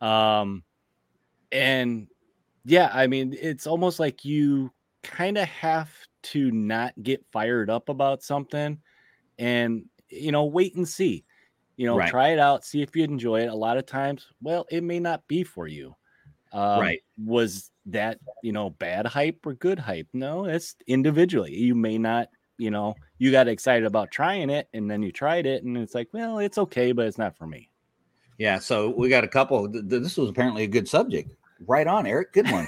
Um, 0.00 0.64
and 1.52 2.08
yeah, 2.64 2.90
I 2.92 3.06
mean, 3.06 3.36
it's 3.40 3.66
almost 3.66 4.00
like 4.00 4.24
you 4.24 4.72
kind 5.02 5.38
of 5.38 5.48
have 5.48 5.92
to 6.24 6.50
not 6.52 6.94
get 7.02 7.24
fired 7.32 7.70
up 7.70 7.88
about 7.88 8.22
something 8.22 8.80
and, 9.38 9.84
you 10.10 10.32
know, 10.32 10.44
wait 10.46 10.76
and 10.76 10.88
see. 10.88 11.24
You 11.76 11.86
know, 11.86 12.00
Right. 12.00 12.02
try 12.02 12.30
it 12.30 12.38
out, 12.38 12.64
see 12.64 12.82
if 12.82 12.96
you 12.96 13.04
enjoy 13.04 13.42
it. 13.42 13.48
A 13.48 13.54
lot 13.54 13.78
of 13.78 13.86
times, 13.86 14.28
well, 14.40 14.66
it 14.70 14.84
may 14.84 15.00
not 15.00 15.26
be 15.28 15.44
for 15.44 15.66
you. 15.68 15.94
Um, 16.52 16.82
Right. 16.82 17.02
Was 17.18 17.70
that, 17.86 18.20
you 18.42 18.52
know, 18.52 18.70
bad 18.70 19.06
hype 19.06 19.46
or 19.46 19.54
good 19.54 19.78
hype? 19.78 20.08
No, 20.12 20.46
it's 20.46 20.76
individually. 20.86 21.54
You 21.54 21.74
may 21.74 21.98
not, 21.98 22.28
you 22.58 22.70
know, 22.70 22.98
you 23.18 23.30
got 23.30 23.48
excited 23.48 23.86
about 23.86 24.10
trying 24.10 24.50
it 24.50 24.68
and 24.74 24.90
then 24.90 25.02
you 25.02 25.10
tried 25.12 25.46
it 25.46 25.64
and 25.64 25.76
it's 25.76 25.94
like, 25.94 26.08
well, 26.12 26.38
it's 26.38 26.58
okay, 26.58 26.92
but 26.92 27.06
it's 27.06 27.18
not 27.18 27.36
for 27.36 27.46
me. 27.46 27.70
Yeah, 28.38 28.58
so 28.58 28.90
we 28.90 29.08
got 29.08 29.24
a 29.24 29.28
couple. 29.28 29.70
th- 29.70 29.88
th- 29.88 30.02
This 30.02 30.16
was 30.16 30.28
apparently 30.28 30.64
a 30.64 30.68
good 30.68 30.88
subject. 30.88 31.32
Right 31.66 31.86
on, 31.86 32.06
Eric. 32.06 32.34
Good 32.34 32.50
one. 32.50 32.66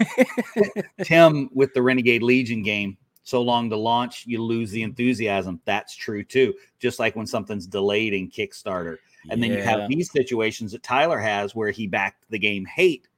Tim 1.02 1.50
with 1.52 1.75
the 1.75 1.83
Renegade 1.83 2.23
Legion 2.23 2.62
game. 2.62 2.97
So 3.23 3.43
long 3.43 3.69
to 3.69 3.76
launch, 3.76 4.25
you 4.26 4.43
lose 4.43 4.71
the 4.71 4.83
enthusiasm. 4.83 5.61
That's 5.67 5.95
true 5.95 6.25
too. 6.25 6.55
Just 6.78 6.99
like 6.99 7.14
when 7.14 7.26
something's 7.26 7.67
delayed 7.67 8.14
in 8.14 8.31
Kickstarter. 8.31 8.97
And 9.31 9.43
then 9.43 9.52
you 9.52 9.61
have 9.61 9.88
these 9.90 10.11
situations 10.11 10.73
that 10.73 10.83
Tyler 10.83 11.19
has 11.19 11.55
where 11.55 11.71
he 11.71 11.87
backed 11.87 12.25
the 12.31 12.38
game 12.38 12.64
hate, 12.64 13.09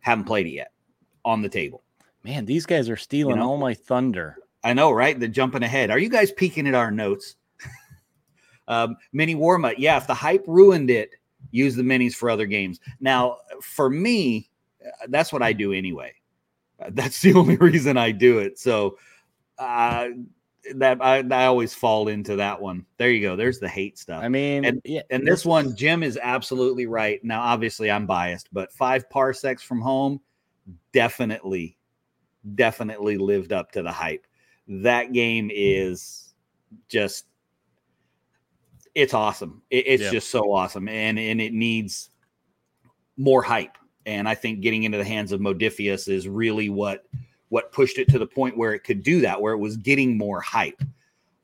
haven't 0.00 0.24
played 0.24 0.46
it 0.46 0.52
yet 0.52 0.72
on 1.26 1.42
the 1.42 1.48
table. 1.50 1.82
man, 2.22 2.46
these 2.46 2.64
guys 2.64 2.88
are 2.88 2.96
stealing 2.96 3.36
know? 3.36 3.50
all 3.50 3.58
my 3.58 3.74
thunder. 3.74 4.38
I 4.64 4.72
know, 4.72 4.90
right? 4.90 5.18
The 5.18 5.28
jumping 5.28 5.62
ahead. 5.62 5.90
Are 5.90 5.98
you 5.98 6.08
guys 6.08 6.32
peeking 6.32 6.66
at 6.66 6.74
our 6.74 6.90
notes? 6.90 7.36
um, 8.68 8.96
mini 9.12 9.34
Warma. 9.34 9.74
Yeah, 9.76 9.98
if 9.98 10.06
the 10.06 10.14
hype 10.14 10.44
ruined 10.48 10.90
it, 10.90 11.10
use 11.50 11.76
the 11.76 11.82
minis 11.82 12.14
for 12.14 12.30
other 12.30 12.46
games. 12.46 12.80
Now, 12.98 13.38
for 13.62 13.90
me, 13.90 14.48
uh, 14.84 15.06
that's 15.08 15.32
what 15.32 15.42
I 15.42 15.52
do 15.52 15.72
anyway. 15.72 16.14
Uh, 16.80 16.86
That's 16.92 17.20
the 17.20 17.34
only 17.34 17.56
reason 17.56 17.96
I 17.96 18.10
do 18.10 18.38
it. 18.38 18.58
So 18.58 18.98
uh, 19.58 20.08
that 20.74 20.98
I, 21.00 21.18
I 21.18 21.46
always 21.46 21.74
fall 21.74 22.08
into 22.08 22.36
that 22.36 22.60
one. 22.60 22.84
There 22.96 23.10
you 23.10 23.20
go. 23.20 23.36
There's 23.36 23.60
the 23.60 23.68
hate 23.68 23.98
stuff. 23.98 24.24
I 24.24 24.28
mean, 24.28 24.64
and- 24.64 24.80
yeah, 24.84 25.02
And 25.10 25.26
this 25.26 25.44
one, 25.44 25.76
Jim 25.76 26.02
is 26.02 26.18
absolutely 26.20 26.86
right. 26.86 27.22
Now, 27.22 27.42
obviously, 27.42 27.90
I'm 27.90 28.06
biased, 28.06 28.48
but 28.52 28.72
five 28.72 29.08
parsecs 29.10 29.62
from 29.62 29.80
home 29.80 30.20
definitely, 30.92 31.76
definitely 32.54 33.18
lived 33.18 33.52
up 33.52 33.70
to 33.72 33.82
the 33.82 33.92
hype. 33.92 34.26
That 34.68 35.12
game 35.12 35.50
is 35.52 36.34
just, 36.88 37.26
it's 38.94 39.12
awesome. 39.14 39.62
It- 39.70 39.86
it's 39.86 40.02
Yeah. 40.04 40.10
just 40.10 40.30
so 40.30 40.52
awesome, 40.52 40.88
and 40.88 41.18
and 41.18 41.40
it 41.40 41.52
needs 41.52 42.10
more 43.16 43.42
hype. 43.42 43.76
And 44.06 44.28
I 44.28 44.34
think 44.34 44.60
getting 44.60 44.84
into 44.84 44.98
the 44.98 45.04
hands 45.04 45.32
of 45.32 45.40
Modiphius 45.40 46.08
is 46.08 46.28
really 46.28 46.68
what 46.68 47.06
what 47.50 47.72
pushed 47.72 47.98
it 47.98 48.08
to 48.08 48.18
the 48.18 48.26
point 48.26 48.56
where 48.56 48.74
it 48.74 48.80
could 48.80 49.02
do 49.02 49.20
that, 49.20 49.40
where 49.40 49.52
it 49.52 49.58
was 49.58 49.76
getting 49.76 50.16
more 50.18 50.40
hype. 50.40 50.82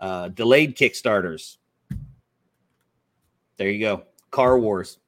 Uh, 0.01 0.29
delayed 0.29 0.77
Kickstarters. 0.77 1.59
There 3.59 3.69
you 3.71 3.79
go. 3.81 4.05
Car 4.31 4.59
Wars. 4.59 4.99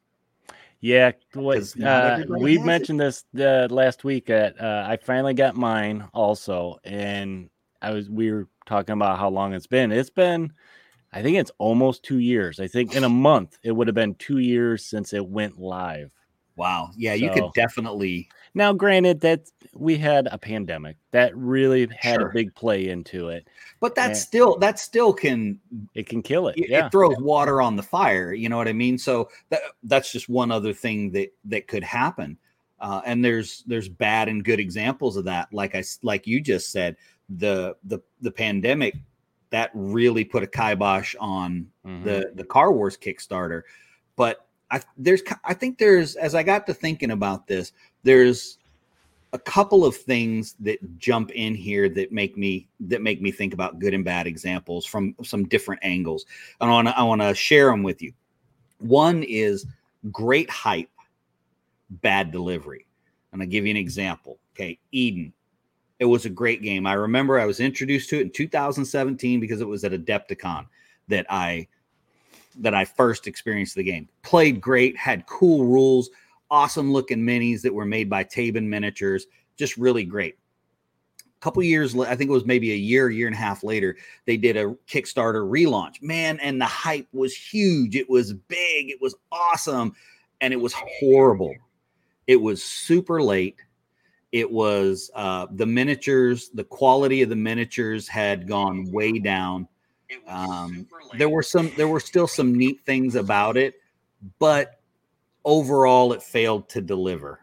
Yeah, 0.80 1.12
what 1.34 1.58
uh, 1.82 2.24
we 2.28 2.54
has 2.54 2.62
it. 2.62 2.66
mentioned 2.66 3.00
this 3.00 3.24
uh, 3.38 3.68
last 3.70 4.04
week. 4.04 4.26
That 4.26 4.60
uh, 4.60 4.84
I 4.88 4.96
finally 4.96 5.32
got 5.34 5.54
mine 5.56 6.08
also, 6.12 6.78
and 6.84 7.48
I 7.82 7.90
was 7.90 8.08
we 8.08 8.30
were 8.32 8.48
talking 8.66 8.94
about 8.94 9.18
how 9.18 9.28
long 9.28 9.52
it's 9.52 9.66
been. 9.66 9.92
It's 9.92 10.10
been, 10.10 10.52
I 11.12 11.22
think 11.22 11.36
it's 11.36 11.50
almost 11.58 12.02
two 12.02 12.18
years. 12.18 12.60
I 12.60 12.68
think 12.68 12.94
in 12.94 13.04
a 13.04 13.08
month 13.08 13.58
it 13.62 13.72
would 13.72 13.88
have 13.88 13.94
been 13.94 14.14
two 14.14 14.38
years 14.38 14.84
since 14.86 15.12
it 15.12 15.26
went 15.26 15.58
live. 15.58 16.12
Wow. 16.56 16.90
Yeah, 16.96 17.14
you 17.14 17.30
could 17.30 17.44
definitely. 17.54 18.28
Now, 18.54 18.74
granted 18.74 19.20
that 19.22 19.48
we 19.72 19.96
had 19.96 20.28
a 20.30 20.36
pandemic 20.36 20.96
that 21.10 21.34
really 21.34 21.88
had 21.98 22.20
Sure. 22.20 22.28
a 22.28 22.32
big 22.32 22.54
play 22.54 22.88
into 22.88 23.28
it. 23.28 23.48
But 23.80 23.94
that's 23.94 24.20
Yeah. 24.20 24.24
still 24.24 24.58
that 24.58 24.78
still 24.78 25.12
can 25.12 25.58
It 25.94 26.06
can 26.06 26.22
kill 26.22 26.48
it. 26.48 26.58
it, 26.58 26.68
yeah, 26.68 26.86
it 26.86 26.92
throws 26.92 27.16
water 27.18 27.62
on 27.62 27.76
the 27.76 27.82
fire. 27.82 28.34
You 28.34 28.48
know 28.50 28.58
what 28.58 28.68
I 28.68 28.74
mean? 28.74 28.98
So 28.98 29.30
that 29.48 29.62
that's 29.82 30.12
just 30.12 30.28
one 30.28 30.50
other 30.52 30.74
thing 30.74 31.10
that 31.12 31.32
that 31.46 31.66
could 31.68 31.82
happen. 31.82 32.38
Uh, 32.78 33.00
and 33.06 33.24
there's 33.24 33.62
there's 33.66 33.88
bad 33.88 34.28
and 34.28 34.44
good 34.44 34.60
examples 34.60 35.16
of 35.16 35.24
that. 35.24 35.48
Like 35.52 35.74
I 35.74 35.82
like 36.02 36.26
you 36.26 36.40
just 36.40 36.70
said, 36.70 36.96
the 37.38 37.76
the 37.84 38.00
the 38.20 38.30
pandemic 38.30 38.94
that 39.50 39.70
really 39.74 40.24
put 40.24 40.42
a 40.42 40.46
kibosh 40.46 41.14
on 41.20 41.66
Mhm. 41.86 42.04
the 42.04 42.32
the 42.34 42.44
Car 42.44 42.72
Wars 42.72 42.96
Kickstarter. 42.96 43.62
But 44.16 44.46
I 44.70 44.80
there's 44.96 45.22
I 45.44 45.54
think 45.54 45.78
there's 45.78 46.16
as 46.16 46.34
I 46.34 46.42
got 46.42 46.66
to 46.66 46.74
thinking 46.74 47.10
about 47.10 47.46
this, 47.46 47.72
there's 48.02 48.58
a 49.34 49.38
couple 49.38 49.84
of 49.84 49.96
things 49.96 50.54
that 50.60 50.78
jump 50.98 51.30
in 51.30 51.54
here 51.54 51.88
that 51.88 52.12
make 52.12 52.36
me 52.36 52.68
that 52.80 53.02
make 53.02 53.22
me 53.22 53.30
think 53.30 53.54
about 53.54 53.78
good 53.78 53.94
and 53.94 54.04
bad 54.04 54.26
examples 54.26 54.84
from 54.84 55.14
some 55.22 55.48
different 55.48 55.82
angles. 55.84 56.26
And 56.60 56.70
I 56.70 56.74
want 56.74 56.88
I 56.88 57.02
want 57.02 57.20
to 57.22 57.34
share 57.34 57.70
them 57.70 57.82
with 57.82 58.02
you. 58.02 58.12
One 58.78 59.22
is 59.22 59.66
great 60.10 60.50
hype, 60.50 60.90
bad 61.90 62.30
delivery. 62.30 62.86
And 63.32 63.40
I'll 63.40 63.48
give 63.48 63.64
you 63.64 63.70
an 63.70 63.76
example. 63.76 64.38
Okay, 64.54 64.78
Eden. 64.90 65.32
It 66.02 66.06
was 66.06 66.26
a 66.26 66.30
great 66.30 66.62
game. 66.62 66.84
I 66.84 66.94
remember 66.94 67.38
I 67.38 67.46
was 67.46 67.60
introduced 67.60 68.10
to 68.10 68.18
it 68.18 68.22
in 68.22 68.30
2017 68.32 69.38
because 69.38 69.60
it 69.60 69.68
was 69.68 69.84
at 69.84 69.92
Adepticon 69.92 70.66
that 71.06 71.26
I 71.30 71.68
that 72.58 72.74
I 72.74 72.84
first 72.84 73.28
experienced 73.28 73.76
the 73.76 73.84
game. 73.84 74.08
Played 74.22 74.60
great, 74.60 74.96
had 74.96 75.24
cool 75.26 75.64
rules, 75.64 76.10
awesome 76.50 76.92
looking 76.92 77.20
minis 77.20 77.62
that 77.62 77.72
were 77.72 77.86
made 77.86 78.10
by 78.10 78.24
Tabin 78.24 78.64
Miniatures, 78.64 79.26
just 79.56 79.76
really 79.76 80.02
great. 80.02 80.36
A 81.20 81.40
couple 81.40 81.62
years, 81.62 81.96
I 81.96 82.16
think 82.16 82.30
it 82.30 82.34
was 82.34 82.46
maybe 82.46 82.72
a 82.72 82.76
year, 82.76 83.08
year 83.08 83.28
and 83.28 83.36
a 83.36 83.38
half 83.38 83.62
later, 83.62 83.96
they 84.26 84.36
did 84.36 84.56
a 84.56 84.74
Kickstarter 84.88 85.48
relaunch. 85.48 86.02
Man, 86.02 86.40
and 86.40 86.60
the 86.60 86.66
hype 86.66 87.06
was 87.12 87.32
huge. 87.32 87.94
It 87.94 88.10
was 88.10 88.32
big, 88.32 88.90
it 88.90 89.00
was 89.00 89.14
awesome, 89.30 89.94
and 90.40 90.52
it 90.52 90.60
was 90.60 90.72
horrible. 90.72 91.54
It 92.26 92.40
was 92.42 92.60
super 92.60 93.22
late. 93.22 93.54
It 94.32 94.50
was 94.50 95.10
uh, 95.14 95.46
the 95.52 95.66
miniatures, 95.66 96.48
the 96.54 96.64
quality 96.64 97.22
of 97.22 97.28
the 97.28 97.36
miniatures 97.36 98.08
had 98.08 98.48
gone 98.48 98.90
way 98.90 99.18
down. 99.18 99.68
Um, 100.26 100.86
there 101.16 101.28
were 101.28 101.42
some 101.42 101.70
there 101.76 101.88
were 101.88 102.00
still 102.00 102.26
some 102.26 102.54
neat 102.54 102.80
things 102.84 103.14
about 103.14 103.56
it 103.56 103.74
but 104.38 104.80
overall 105.44 106.12
it 106.12 106.22
failed 106.22 106.68
to 106.70 106.80
deliver. 106.80 107.40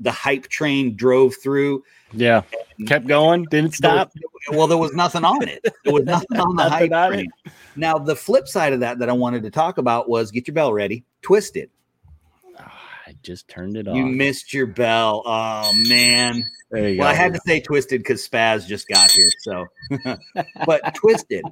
The 0.00 0.10
hype 0.10 0.48
train 0.48 0.96
drove 0.96 1.34
through. 1.42 1.84
Yeah, 2.12 2.42
kept 2.86 3.06
going, 3.06 3.44
didn't 3.50 3.76
There 3.80 3.90
was- 3.92 4.08
stop. 4.08 4.12
well 4.52 4.66
there 4.66 4.78
was 4.78 4.92
nothing 4.94 5.24
on 5.24 5.46
it. 5.48 5.62
There 5.84 5.92
was 5.92 6.04
nothing 6.06 6.38
on 6.40 6.56
the 6.56 6.68
Nothing 6.68 6.90
hype 6.90 6.92
on 6.92 7.12
train. 7.12 7.30
Now 7.76 7.98
the 7.98 8.16
flip 8.16 8.48
side 8.48 8.72
of 8.72 8.80
that 8.80 8.98
that 8.98 9.08
i 9.08 9.12
wanted 9.12 9.42
to 9.42 9.50
talk 9.50 9.78
about 9.78 10.08
was 10.08 10.30
get 10.30 10.46
your 10.46 10.54
bell 10.54 10.72
ready 10.72 11.04
twisted 11.22 11.68
I 11.68 11.71
just 13.22 13.48
turned 13.48 13.76
it 13.76 13.88
off. 13.88 13.96
you 13.96 14.04
missed 14.04 14.52
your 14.52 14.66
bell 14.66 15.22
oh 15.24 15.72
man 15.88 16.42
well 16.70 17.02
i 17.02 17.14
had 17.14 17.32
to 17.32 17.40
say 17.46 17.60
twisted 17.60 18.00
because 18.00 18.26
spaz 18.26 18.66
just 18.66 18.88
got 18.88 19.10
here 19.10 19.30
so 19.40 19.66
but 20.66 20.94
twisted 20.94 21.44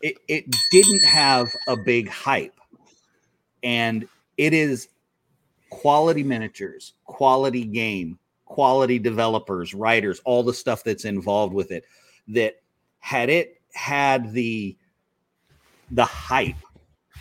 it, 0.00 0.16
it 0.28 0.44
didn't 0.70 1.04
have 1.04 1.46
a 1.68 1.76
big 1.76 2.08
hype 2.08 2.58
and 3.62 4.08
it 4.36 4.54
is 4.54 4.88
quality 5.70 6.22
miniatures, 6.22 6.94
quality 7.04 7.64
game, 7.64 8.18
quality 8.44 8.98
developers, 8.98 9.74
writers, 9.74 10.20
all 10.24 10.42
the 10.42 10.54
stuff 10.54 10.84
that's 10.84 11.04
involved 11.04 11.54
with 11.54 11.70
it. 11.70 11.84
That 12.28 12.56
had 12.98 13.30
it 13.30 13.60
had 13.74 14.32
the 14.32 14.76
the 15.90 16.04
hype 16.04 16.56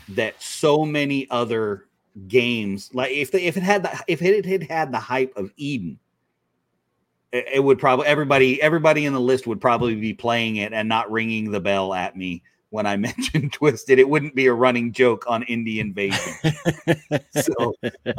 that 0.09 0.41
so 0.41 0.85
many 0.85 1.27
other 1.29 1.85
games 2.27 2.89
like 2.93 3.11
if 3.11 3.31
the, 3.31 3.45
if 3.45 3.57
it 3.57 3.63
had 3.63 3.83
the 3.83 4.03
if 4.07 4.21
it 4.21 4.45
had 4.45 4.63
had 4.63 4.91
the 4.91 4.99
hype 4.99 5.35
of 5.35 5.51
Eden, 5.57 5.99
it, 7.31 7.45
it 7.55 7.59
would 7.59 7.79
probably 7.79 8.07
everybody 8.07 8.61
everybody 8.61 9.05
in 9.05 9.13
the 9.13 9.21
list 9.21 9.47
would 9.47 9.61
probably 9.61 9.95
be 9.95 10.13
playing 10.13 10.57
it 10.57 10.73
and 10.73 10.89
not 10.89 11.11
ringing 11.11 11.51
the 11.51 11.59
bell 11.59 11.93
at 11.93 12.15
me 12.15 12.43
when 12.69 12.85
I 12.85 12.97
mentioned 12.97 13.53
Twisted. 13.53 13.99
It 13.99 14.09
wouldn't 14.09 14.35
be 14.35 14.47
a 14.47 14.53
running 14.53 14.91
joke 14.91 15.25
on 15.27 15.43
Indie 15.43 15.79
Invasion. 15.79 16.33
so, 17.43 17.73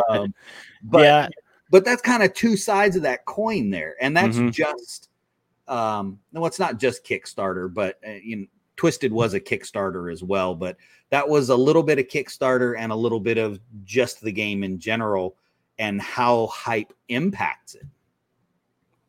um, 0.09 0.35
but 0.83 1.03
yeah. 1.03 1.29
but 1.71 1.85
that's 1.85 2.03
kind 2.03 2.23
of 2.23 2.35
two 2.35 2.57
sides 2.57 2.97
of 2.97 3.03
that 3.03 3.25
coin 3.27 3.71
there, 3.71 3.97
and 4.01 4.17
that's 4.17 4.37
mm-hmm. 4.37 4.51
just 4.51 5.09
um, 5.69 6.19
no, 6.33 6.45
it's 6.47 6.59
not 6.59 6.79
just 6.79 7.05
Kickstarter, 7.05 7.73
but 7.73 7.99
uh, 8.07 8.13
you 8.23 8.37
know, 8.37 8.47
Twisted 8.81 9.13
was 9.13 9.35
a 9.35 9.41
Kickstarter 9.41 10.11
as 10.11 10.23
well, 10.23 10.55
but 10.55 10.79
that 11.11 11.29
was 11.29 11.51
a 11.51 11.55
little 11.55 11.83
bit 11.83 11.99
of 11.99 12.07
Kickstarter 12.07 12.79
and 12.79 12.91
a 12.91 12.97
little 12.97 13.21
bit 13.21 13.37
of 13.37 13.61
just 13.85 14.23
the 14.23 14.33
game 14.33 14.65
in 14.65 14.79
general 14.79 15.37
and 15.79 16.01
how 16.01 16.47
hype 16.47 16.95
impacts 17.11 17.75
it. 17.75 17.85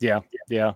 Yeah, 0.02 0.20
yeah, 0.50 0.74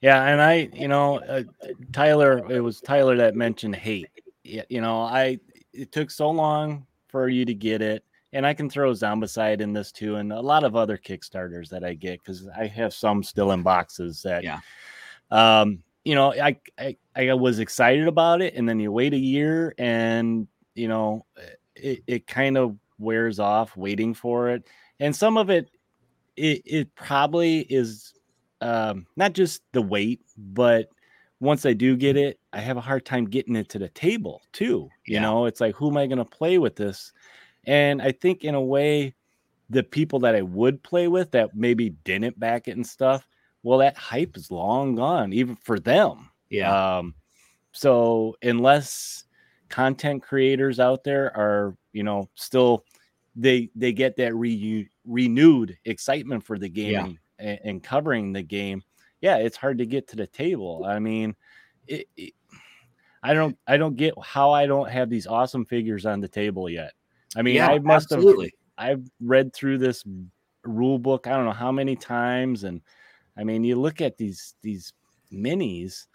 yeah. 0.00 0.26
And 0.26 0.40
I, 0.40 0.70
you 0.72 0.86
know, 0.86 1.18
uh, 1.18 1.42
Tyler, 1.90 2.48
it 2.48 2.60
was 2.60 2.80
Tyler 2.80 3.16
that 3.16 3.34
mentioned 3.34 3.74
hate. 3.74 4.06
You 4.44 4.80
know, 4.80 5.02
I 5.02 5.40
it 5.72 5.90
took 5.90 6.12
so 6.12 6.30
long 6.30 6.86
for 7.08 7.28
you 7.28 7.44
to 7.44 7.52
get 7.52 7.82
it, 7.82 8.04
and 8.32 8.46
I 8.46 8.54
can 8.54 8.70
throw 8.70 8.92
Zombicide 8.92 9.60
in 9.60 9.72
this 9.72 9.90
too, 9.90 10.16
and 10.18 10.32
a 10.32 10.40
lot 10.40 10.62
of 10.62 10.76
other 10.76 10.96
Kickstarters 10.96 11.68
that 11.70 11.82
I 11.82 11.94
get 11.94 12.22
because 12.22 12.46
I 12.46 12.68
have 12.68 12.94
some 12.94 13.24
still 13.24 13.50
in 13.50 13.64
boxes 13.64 14.22
that, 14.22 14.44
yeah. 14.44 14.60
Um, 15.32 15.82
you 16.04 16.14
know, 16.14 16.32
I, 16.32 16.56
I 16.78 16.96
I 17.14 17.34
was 17.34 17.58
excited 17.58 18.08
about 18.08 18.40
it, 18.40 18.54
and 18.54 18.68
then 18.68 18.80
you 18.80 18.90
wait 18.90 19.12
a 19.12 19.18
year, 19.18 19.74
and 19.78 20.48
you 20.74 20.88
know, 20.88 21.26
it, 21.74 22.02
it 22.06 22.26
kind 22.26 22.56
of 22.56 22.76
wears 22.98 23.38
off 23.38 23.76
waiting 23.76 24.14
for 24.14 24.50
it, 24.50 24.66
and 24.98 25.14
some 25.14 25.36
of 25.36 25.50
it, 25.50 25.70
it 26.36 26.62
it 26.64 26.94
probably 26.94 27.60
is 27.60 28.14
um, 28.60 29.06
not 29.16 29.34
just 29.34 29.62
the 29.72 29.82
wait, 29.82 30.20
but 30.36 30.88
once 31.40 31.64
I 31.64 31.72
do 31.72 31.96
get 31.96 32.16
it, 32.16 32.38
I 32.52 32.60
have 32.60 32.76
a 32.76 32.82
hard 32.82 33.04
time 33.04 33.24
getting 33.24 33.56
it 33.56 33.68
to 33.70 33.78
the 33.78 33.88
table 33.88 34.42
too. 34.52 34.88
You 35.06 35.14
yeah. 35.14 35.22
know, 35.22 35.46
it's 35.46 35.60
like 35.60 35.74
who 35.74 35.90
am 35.90 35.96
I 35.96 36.06
going 36.06 36.18
to 36.18 36.24
play 36.24 36.58
with 36.58 36.76
this? 36.76 37.12
And 37.64 38.00
I 38.00 38.12
think 38.12 38.44
in 38.44 38.54
a 38.54 38.60
way, 38.60 39.14
the 39.68 39.82
people 39.82 40.18
that 40.20 40.34
I 40.34 40.42
would 40.42 40.82
play 40.82 41.08
with 41.08 41.30
that 41.32 41.54
maybe 41.54 41.90
didn't 42.04 42.38
back 42.40 42.68
it 42.68 42.76
and 42.76 42.86
stuff 42.86 43.26
well, 43.62 43.78
that 43.78 43.96
hype 43.96 44.36
is 44.36 44.50
long 44.50 44.94
gone, 44.94 45.32
even 45.32 45.56
for 45.56 45.78
them. 45.78 46.30
Yeah. 46.48 46.98
Um, 46.98 47.14
so 47.72 48.36
unless 48.42 49.24
content 49.68 50.22
creators 50.22 50.80
out 50.80 51.04
there 51.04 51.36
are, 51.36 51.76
you 51.92 52.02
know, 52.02 52.28
still 52.34 52.84
they 53.36 53.70
they 53.76 53.92
get 53.92 54.16
that 54.16 54.34
re- 54.34 54.88
renewed 55.04 55.76
excitement 55.84 56.44
for 56.44 56.58
the 56.58 56.68
game 56.68 57.18
yeah. 57.38 57.46
and, 57.50 57.60
and, 57.64 57.82
covering 57.82 58.32
the 58.32 58.42
game, 58.42 58.82
yeah, 59.20 59.36
it's 59.36 59.56
hard 59.56 59.78
to 59.78 59.86
get 59.86 60.08
to 60.08 60.16
the 60.16 60.26
table. 60.26 60.84
I 60.86 60.98
mean, 60.98 61.36
it, 61.86 62.08
it, 62.16 62.32
I 63.22 63.34
don't 63.34 63.56
I 63.66 63.76
don't 63.76 63.96
get 63.96 64.14
how 64.22 64.50
I 64.50 64.66
don't 64.66 64.90
have 64.90 65.10
these 65.10 65.26
awesome 65.26 65.64
figures 65.64 66.06
on 66.06 66.20
the 66.20 66.28
table 66.28 66.68
yet. 66.68 66.92
I 67.36 67.42
mean, 67.42 67.56
yeah, 67.56 67.68
I 67.68 67.78
must 67.78 68.10
absolutely. 68.10 68.52
have 68.76 68.90
I've 68.90 69.10
read 69.20 69.52
through 69.52 69.78
this 69.78 70.04
rule 70.64 70.98
book 70.98 71.26
I 71.26 71.30
don't 71.30 71.44
know 71.44 71.52
how 71.52 71.72
many 71.72 71.96
times 71.96 72.64
and 72.64 72.82
I 73.40 73.44
mean, 73.44 73.64
you 73.64 73.76
look 73.76 74.00
at 74.00 74.18
these 74.18 74.54
these 74.62 74.92
minis, 75.32 76.06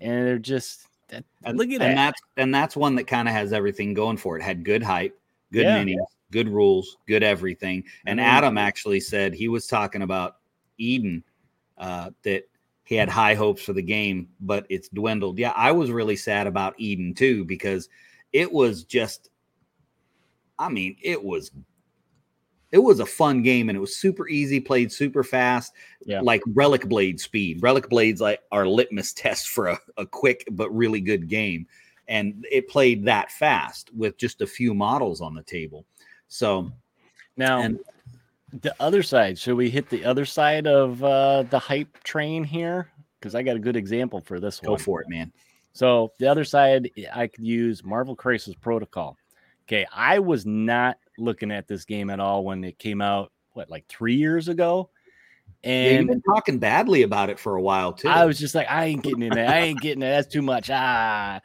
and 0.00 0.26
they're 0.26 0.38
just 0.38 0.86
and, 1.10 1.24
look 1.58 1.68
at 1.68 1.82
and 1.82 1.82
that. 1.82 1.94
that's 1.94 2.20
and 2.36 2.54
that's 2.54 2.76
one 2.76 2.94
that 2.96 3.06
kind 3.06 3.28
of 3.28 3.34
has 3.34 3.52
everything 3.52 3.92
going 3.94 4.16
for 4.16 4.36
it. 4.36 4.42
Had 4.42 4.64
good 4.64 4.82
hype, 4.82 5.18
good 5.52 5.64
yeah. 5.64 5.84
minis, 5.84 6.06
good 6.32 6.48
rules, 6.48 6.96
good 7.06 7.22
everything. 7.22 7.84
And 8.06 8.18
mm-hmm. 8.18 8.28
Adam 8.28 8.58
actually 8.58 9.00
said 9.00 9.34
he 9.34 9.48
was 9.48 9.66
talking 9.66 10.02
about 10.02 10.36
Eden 10.78 11.22
uh, 11.76 12.10
that 12.22 12.44
he 12.84 12.94
had 12.94 13.08
high 13.08 13.34
hopes 13.34 13.62
for 13.62 13.72
the 13.72 13.82
game, 13.82 14.28
but 14.40 14.66
it's 14.70 14.88
dwindled. 14.88 15.38
Yeah, 15.38 15.52
I 15.54 15.72
was 15.72 15.90
really 15.90 16.16
sad 16.16 16.46
about 16.46 16.74
Eden 16.78 17.14
too 17.14 17.44
because 17.44 17.88
it 18.32 18.50
was 18.50 18.84
just, 18.84 19.28
I 20.58 20.68
mean, 20.68 20.96
it 21.02 21.22
was 21.22 21.50
it 22.72 22.78
was 22.78 23.00
a 23.00 23.06
fun 23.06 23.42
game 23.42 23.68
and 23.68 23.76
it 23.76 23.80
was 23.80 23.96
super 23.96 24.28
easy, 24.28 24.60
played 24.60 24.92
super 24.92 25.24
fast, 25.24 25.72
yeah. 26.04 26.20
like 26.20 26.42
Relic 26.54 26.88
Blade 26.88 27.20
speed. 27.20 27.62
Relic 27.62 27.88
Blades 27.88 28.20
like 28.20 28.40
are 28.52 28.66
litmus 28.66 29.12
test 29.12 29.48
for 29.48 29.68
a, 29.68 29.78
a 29.96 30.06
quick 30.06 30.44
but 30.52 30.74
really 30.74 31.00
good 31.00 31.28
game. 31.28 31.66
And 32.08 32.46
it 32.50 32.68
played 32.68 33.04
that 33.04 33.30
fast 33.30 33.90
with 33.94 34.16
just 34.16 34.40
a 34.40 34.46
few 34.46 34.74
models 34.74 35.20
on 35.20 35.34
the 35.34 35.42
table. 35.42 35.84
So 36.28 36.70
now 37.36 37.60
and, 37.60 37.78
the 38.62 38.74
other 38.80 39.02
side, 39.02 39.38
should 39.38 39.56
we 39.56 39.70
hit 39.70 39.88
the 39.88 40.04
other 40.04 40.24
side 40.24 40.66
of 40.66 41.02
uh, 41.02 41.44
the 41.44 41.58
hype 41.58 42.02
train 42.02 42.44
here? 42.44 42.88
Because 43.18 43.34
I 43.34 43.42
got 43.42 43.56
a 43.56 43.60
good 43.60 43.76
example 43.76 44.20
for 44.20 44.40
this 44.40 44.60
Go 44.60 44.72
one. 44.72 44.78
Go 44.78 44.84
for 44.84 45.00
it, 45.00 45.08
man. 45.08 45.32
So 45.72 46.12
the 46.18 46.26
other 46.26 46.44
side, 46.44 46.90
I 47.12 47.26
could 47.26 47.44
use 47.44 47.84
Marvel 47.84 48.16
Crisis 48.16 48.54
Protocol. 48.54 49.16
Okay, 49.68 49.86
I 49.92 50.18
was 50.18 50.46
not 50.46 50.98
looking 51.20 51.50
at 51.50 51.68
this 51.68 51.84
game 51.84 52.10
at 52.10 52.20
all 52.20 52.44
when 52.44 52.64
it 52.64 52.78
came 52.78 53.00
out. 53.00 53.32
What, 53.52 53.68
like 53.68 53.86
three 53.88 54.14
years 54.14 54.48
ago? 54.48 54.90
And 55.62 55.84
yeah, 55.84 55.98
you've 55.98 56.08
been 56.08 56.22
talking 56.22 56.58
badly 56.58 57.02
about 57.02 57.30
it 57.30 57.38
for 57.38 57.56
a 57.56 57.62
while 57.62 57.92
too. 57.92 58.08
I 58.08 58.24
was 58.24 58.38
just 58.38 58.54
like, 58.54 58.70
I 58.70 58.86
ain't 58.86 59.02
getting 59.02 59.22
in 59.22 59.36
it. 59.36 59.48
I 59.48 59.58
ain't 59.58 59.80
getting 59.80 60.02
it. 60.02 60.10
That's 60.10 60.32
too 60.32 60.42
much. 60.42 60.70
Ah. 60.70 61.40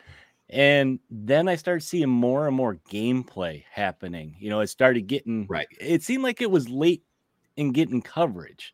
And 0.50 1.00
then 1.10 1.48
I 1.48 1.56
started 1.56 1.82
seeing 1.82 2.10
more 2.10 2.48
and 2.48 2.56
more 2.56 2.76
gameplay 2.90 3.64
happening. 3.70 4.36
You 4.40 4.52
know, 4.52 4.60
it 4.60 4.68
started 4.68 5.08
getting 5.08 5.48
right. 5.48 5.68
It 5.80 6.04
seemed 6.04 6.24
like 6.24 6.42
it 6.42 6.52
was 6.52 6.70
late 6.70 7.04
in 7.58 7.72
getting 7.72 8.02
coverage. 8.02 8.74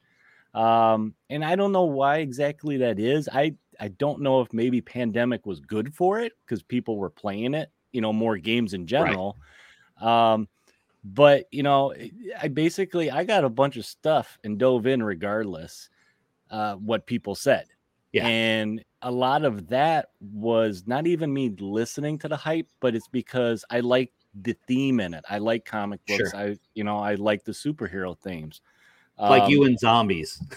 Um, 0.53 1.15
and 1.29 1.45
I 1.45 1.55
don't 1.55 1.71
know 1.71 1.85
why 1.85 2.17
exactly 2.17 2.77
that 2.77 2.99
is. 2.99 3.29
I 3.31 3.55
I 3.79 3.87
don't 3.87 4.21
know 4.21 4.41
if 4.41 4.51
maybe 4.51 4.81
pandemic 4.81 5.45
was 5.45 5.61
good 5.61 5.95
for 5.95 6.19
it 6.19 6.33
because 6.45 6.61
people 6.61 6.97
were 6.97 7.09
playing 7.09 7.53
it 7.53 7.71
you 7.91 8.01
know 8.01 8.13
more 8.13 8.37
games 8.37 8.73
in 8.73 8.87
general. 8.87 9.37
Right. 10.01 10.33
Um, 10.33 10.47
but 11.03 11.45
you 11.51 11.63
know, 11.63 11.93
I 12.41 12.47
basically 12.47 13.09
I 13.09 13.23
got 13.23 13.43
a 13.43 13.49
bunch 13.49 13.77
of 13.77 13.85
stuff 13.85 14.37
and 14.43 14.57
dove 14.57 14.87
in 14.87 15.01
regardless 15.01 15.89
uh, 16.49 16.75
what 16.75 17.05
people 17.05 17.35
said. 17.35 17.65
Yeah. 18.11 18.27
And 18.27 18.83
a 19.01 19.11
lot 19.11 19.45
of 19.45 19.67
that 19.69 20.09
was 20.19 20.83
not 20.85 21.07
even 21.07 21.33
me 21.33 21.55
listening 21.59 22.19
to 22.19 22.27
the 22.27 22.35
hype, 22.35 22.67
but 22.81 22.93
it's 22.93 23.07
because 23.07 23.63
I 23.69 23.79
like 23.79 24.11
the 24.41 24.55
theme 24.67 24.99
in 24.99 25.13
it. 25.13 25.23
I 25.29 25.37
like 25.37 25.65
comic 25.65 26.05
books. 26.05 26.31
Sure. 26.31 26.39
I, 26.39 26.57
you 26.73 26.83
know, 26.83 26.97
I 26.97 27.15
like 27.15 27.45
the 27.45 27.53
superhero 27.53 28.17
themes. 28.17 28.61
Like 29.17 29.43
um, 29.43 29.49
you 29.49 29.63
and 29.63 29.79
zombies. 29.79 30.41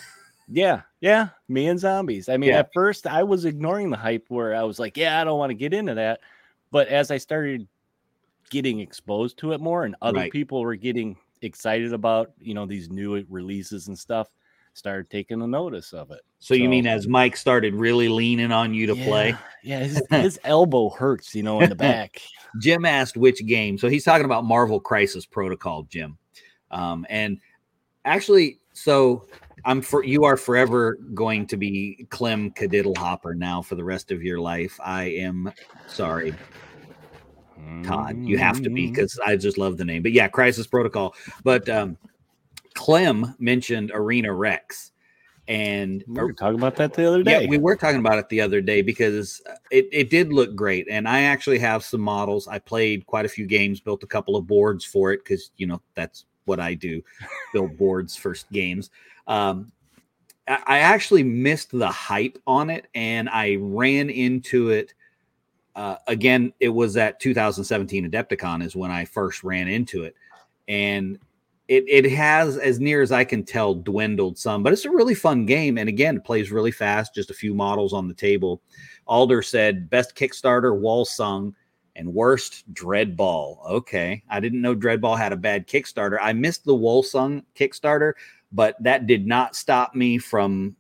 Yeah, 0.47 0.83
yeah, 1.01 1.29
me 1.49 1.69
and 1.69 1.81
zombies. 1.81 2.29
I 2.29 2.37
mean, 2.37 2.51
yeah. 2.51 2.59
at 2.59 2.71
first 2.75 3.07
I 3.07 3.23
was 3.23 3.47
ignoring 3.47 3.89
the 3.89 3.97
hype 3.97 4.27
where 4.29 4.55
I 4.55 4.63
was 4.65 4.79
like, 4.79 4.95
yeah, 4.97 5.19
I 5.19 5.25
don't 5.25 5.39
want 5.39 5.51
to 5.51 5.55
get 5.55 5.73
into 5.73 5.95
that. 5.95 6.21
But 6.71 6.89
as 6.89 7.11
I 7.11 7.17
started 7.17 7.67
getting 8.51 8.81
exposed 8.81 9.39
to 9.39 9.53
it 9.53 9.61
more 9.61 9.85
and 9.85 9.97
other 10.03 10.21
right. 10.21 10.33
people 10.33 10.61
were 10.63 10.77
getting 10.77 11.17
excited 11.43 11.93
about, 11.93 12.33
you 12.41 12.55
know, 12.55 12.67
these 12.67 12.91
new 12.91 13.25
releases 13.29 13.89
and 13.89 13.99
stuff, 13.99 14.29
started 14.75 15.09
taking 15.09 15.41
a 15.41 15.47
notice 15.47 15.93
of 15.93 16.11
it. 16.11 16.21
So, 16.41 16.55
so 16.55 16.55
you 16.55 16.69
mean 16.69 16.87
as 16.87 17.07
Mike 17.07 17.37
started 17.37 17.75
really 17.75 18.09
leaning 18.09 18.53
on 18.53 18.75
you 18.75 18.87
to 18.87 18.97
yeah, 18.97 19.05
play? 19.07 19.35
Yeah, 19.63 19.79
his, 19.81 20.03
his 20.11 20.39
elbow 20.45 20.91
hurts, 20.91 21.35
you 21.35 21.43
know, 21.43 21.61
in 21.61 21.69
the 21.69 21.75
back. 21.77 22.21
Jim 22.61 22.85
asked 22.85 23.17
which 23.17 23.45
game. 23.47 23.79
So 23.79 23.89
he's 23.89 24.05
talking 24.05 24.25
about 24.25 24.45
Marvel 24.45 24.81
Crisis 24.81 25.27
Protocol, 25.27 25.85
Jim. 25.85 26.19
Um, 26.71 27.07
and 27.09 27.39
actually, 28.05 28.59
so 28.73 29.27
I'm 29.65 29.81
for 29.81 30.05
you 30.05 30.25
are 30.25 30.37
forever 30.37 30.99
going 31.15 31.47
to 31.47 31.57
be 31.57 32.07
Clem 32.11 32.51
Kadiddlehopper 32.51 33.37
now 33.37 33.63
for 33.63 33.77
the 33.77 33.85
rest 33.85 34.11
of 34.11 34.23
your 34.23 34.41
life. 34.41 34.79
I 34.85 35.05
am 35.05 35.53
sorry. 35.87 36.35
Todd. 37.85 38.17
You 38.19 38.39
have 38.39 38.63
to 38.63 38.71
be 38.71 38.89
because. 38.89 39.19
I 39.25 39.37
just 39.37 39.59
love 39.59 39.77
the 39.77 39.85
name. 39.85 40.03
But 40.03 40.13
yeah, 40.13 40.29
Crisis 40.29 40.67
Protocol. 40.67 41.15
But 41.43 41.69
um, 41.69 41.97
Clem 42.75 43.35
mentioned 43.39 43.91
Arena 43.95 44.33
Rex. 44.33 44.93
And 45.47 46.03
we 46.07 46.23
were 46.23 46.33
talking 46.33 46.59
about 46.59 46.77
that 46.77 46.95
the 46.95 47.07
other 47.07 47.23
day. 47.23 47.43
Yeah, 47.43 47.49
we 47.49 47.59
were 47.59 47.77
talking 47.77 48.01
about 48.01 48.19
it 48.19 48.31
the 48.31 48.41
other 48.41 48.63
day 48.63 48.81
because 48.81 49.43
it, 49.71 49.87
it 49.93 50.09
did 50.09 50.33
look 50.33 50.57
great. 50.57 50.87
And 50.89 51.07
I 51.07 51.23
actually 51.23 51.59
have 51.59 51.85
some 51.85 52.01
models. 52.01 52.49
I 52.49 52.59
played 52.59 53.05
quite 53.05 53.27
a 53.27 53.29
few 53.29 53.47
games, 53.47 53.79
built 53.79 54.03
a 54.03 54.07
couple 54.07 54.37
of 54.37 54.47
boards 54.47 54.87
for 54.87 55.13
it 55.13 55.23
because, 55.23 55.51
you 55.59 55.67
know, 55.67 55.83
that's 55.95 56.25
what 56.47 56.61
I 56.61 56.73
do 56.75 57.03
build 57.53 57.77
boards 57.79 58.17
for 58.17 58.35
games. 58.53 58.91
Um, 59.27 59.71
I 60.47 60.79
actually 60.79 61.23
missed 61.23 61.71
the 61.71 61.89
hype 61.89 62.39
on 62.47 62.69
it 62.69 62.87
and 62.95 63.29
I 63.31 63.57
ran 63.61 64.11
into 64.11 64.71
it 64.71 64.93
uh, 65.77 65.97
again, 66.07 66.53
it 66.61 66.69
was 66.69 66.95
that 66.95 67.21
2017 67.21 68.11
Adepticon 68.11 68.65
is 68.65 68.77
when 68.77 68.91
I 68.91 69.05
first 69.05 69.43
ran 69.43 69.69
into 69.69 70.05
it, 70.05 70.15
and 70.69 71.19
it 71.67 71.85
it 71.89 72.11
has, 72.13 72.57
as 72.59 72.79
near 72.79 73.03
as 73.03 73.11
I 73.11 73.25
can 73.25 73.45
tell, 73.45 73.75
dwindled 73.75 74.39
some. 74.39 74.63
But 74.63 74.73
it's 74.73 74.85
a 74.85 74.91
really 74.91 75.15
fun 75.15 75.47
game, 75.47 75.79
and 75.79 75.89
again, 75.89 76.17
it 76.17 76.25
plays 76.25 76.53
really 76.53 76.71
fast. 76.71 77.15
Just 77.15 77.31
a 77.31 77.35
few 77.35 77.55
models 77.55 77.93
on 77.93 78.07
the 78.07 78.15
table. 78.15 78.63
Alder 79.07 79.43
said 79.43 79.91
best 79.91 80.15
Kickstarter 80.15 80.81
Wolsung 80.81 81.55
and 81.97 82.15
worst 82.15 82.73
Dreadball. 82.73 83.65
Okay, 83.69 84.23
I 84.29 84.41
didn't 84.41 84.63
know 84.63 84.77
Dreadball 84.77 85.19
had 85.19 85.33
a 85.33 85.37
bad 85.37 85.67
Kickstarter. 85.67 86.19
I 86.21 86.33
missed 86.33 86.65
the 86.65 86.75
Wolsung 86.75 87.45
Kickstarter, 87.57 88.13
but 88.53 88.81
that 88.83 89.09
did 89.09 89.27
not 89.27 89.57
stop 89.57 89.95
me 89.97 90.19
from 90.19 90.77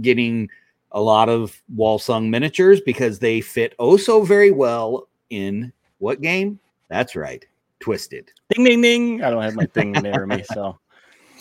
getting 0.00 0.48
a 0.94 1.00
lot 1.00 1.28
of 1.28 1.60
Wolsung 1.76 2.30
miniatures 2.30 2.80
because 2.80 3.18
they 3.18 3.40
fit 3.40 3.74
oh 3.78 3.96
so 3.96 4.22
very 4.22 4.52
well 4.52 5.08
in 5.28 5.72
what 5.98 6.20
game? 6.20 6.58
That's 6.88 7.16
right, 7.16 7.44
Twisted. 7.80 8.30
Ding 8.50 8.64
ding 8.64 8.80
ding! 8.80 9.22
I 9.22 9.30
don't 9.30 9.42
have 9.42 9.56
my 9.56 9.66
thing 9.66 9.92
near 9.92 10.26
me, 10.26 10.42
so 10.52 10.78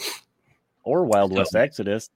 or 0.84 1.06
Wild 1.06 1.32
West 1.32 1.56
Exodus. 1.56 2.10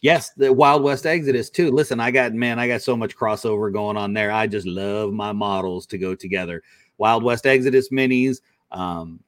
Yes, 0.00 0.30
the 0.30 0.52
Wild 0.52 0.84
West 0.84 1.04
Exodus 1.04 1.50
too. 1.50 1.72
Listen, 1.72 1.98
I 1.98 2.12
got 2.12 2.32
man, 2.32 2.60
I 2.60 2.68
got 2.68 2.82
so 2.82 2.96
much 2.96 3.16
crossover 3.16 3.72
going 3.72 3.96
on 3.96 4.12
there. 4.12 4.30
I 4.30 4.46
just 4.46 4.66
love 4.66 5.12
my 5.12 5.32
models 5.32 5.84
to 5.86 5.98
go 5.98 6.14
together. 6.14 6.62
Wild 6.98 7.24
West 7.24 7.46
Exodus 7.46 7.90
minis, 7.90 8.40
um, 8.70 9.20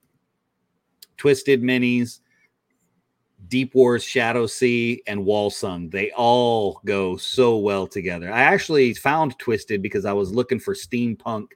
Twisted 1.16 1.62
minis, 1.62 2.20
Deep 3.50 3.74
Wars, 3.74 4.04
Shadow 4.04 4.46
Sea, 4.46 5.02
and 5.08 5.26
Wolsung. 5.26 5.90
They 5.90 6.12
all 6.12 6.80
go 6.86 7.16
so 7.16 7.58
well 7.58 7.86
together. 7.86 8.32
I 8.32 8.42
actually 8.42 8.94
found 8.94 9.38
Twisted 9.38 9.82
because 9.82 10.04
I 10.04 10.12
was 10.12 10.32
looking 10.32 10.60
for 10.60 10.72
steampunk 10.72 11.48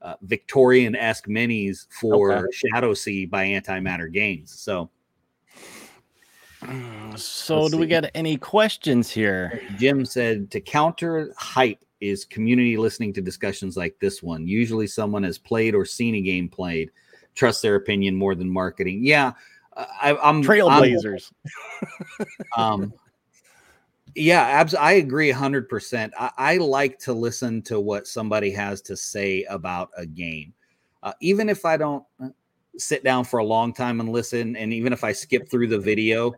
uh, 0.00 0.14
Victorian 0.22 0.96
esque 0.96 1.28
minis 1.28 1.86
for 1.90 2.32
okay. 2.32 2.46
Shadowsea 2.74 3.28
by 3.28 3.48
Antimatter 3.48 4.10
Games. 4.10 4.50
So, 4.50 4.88
so 6.62 6.70
Let's 7.10 7.50
do 7.50 7.68
see. 7.68 7.76
we 7.76 7.86
got 7.86 8.10
any 8.14 8.38
questions 8.38 9.10
here? 9.10 9.60
Jim 9.76 10.06
said 10.06 10.50
to 10.52 10.60
counter 10.60 11.34
hype 11.36 11.84
is 12.00 12.24
community 12.24 12.78
listening 12.78 13.12
to 13.12 13.20
discussions 13.20 13.76
like 13.76 13.98
this 14.00 14.22
one. 14.22 14.46
Usually, 14.46 14.86
someone 14.86 15.22
has 15.22 15.36
played 15.36 15.74
or 15.74 15.84
seen 15.84 16.14
a 16.14 16.22
game 16.22 16.48
played, 16.48 16.90
trust 17.34 17.60
their 17.60 17.74
opinion 17.74 18.16
more 18.16 18.34
than 18.34 18.48
marketing. 18.48 19.00
Yeah 19.04 19.32
I, 19.76 20.16
am 20.22 20.42
trailblazers. 20.42 21.30
um, 22.56 22.92
yeah, 24.14 24.42
abs- 24.42 24.74
I 24.74 24.92
agree 24.92 25.30
100%. 25.30 26.10
I, 26.18 26.30
I, 26.38 26.56
like 26.56 26.98
to 27.00 27.12
listen 27.12 27.60
to 27.62 27.78
what 27.78 28.06
somebody 28.06 28.50
has 28.52 28.80
to 28.82 28.96
say 28.96 29.44
about 29.44 29.90
a 29.96 30.06
game. 30.06 30.54
Uh, 31.02 31.12
even 31.20 31.48
if 31.48 31.64
I 31.64 31.76
don't 31.76 32.04
uh, 32.22 32.28
sit 32.78 33.04
down 33.04 33.24
for 33.24 33.38
a 33.38 33.44
long 33.44 33.74
time 33.74 34.00
and 34.00 34.08
listen, 34.08 34.56
and 34.56 34.72
even 34.72 34.92
if 34.92 35.04
I 35.04 35.12
skip 35.12 35.50
through 35.50 35.68
the 35.68 35.78
video, 35.78 36.32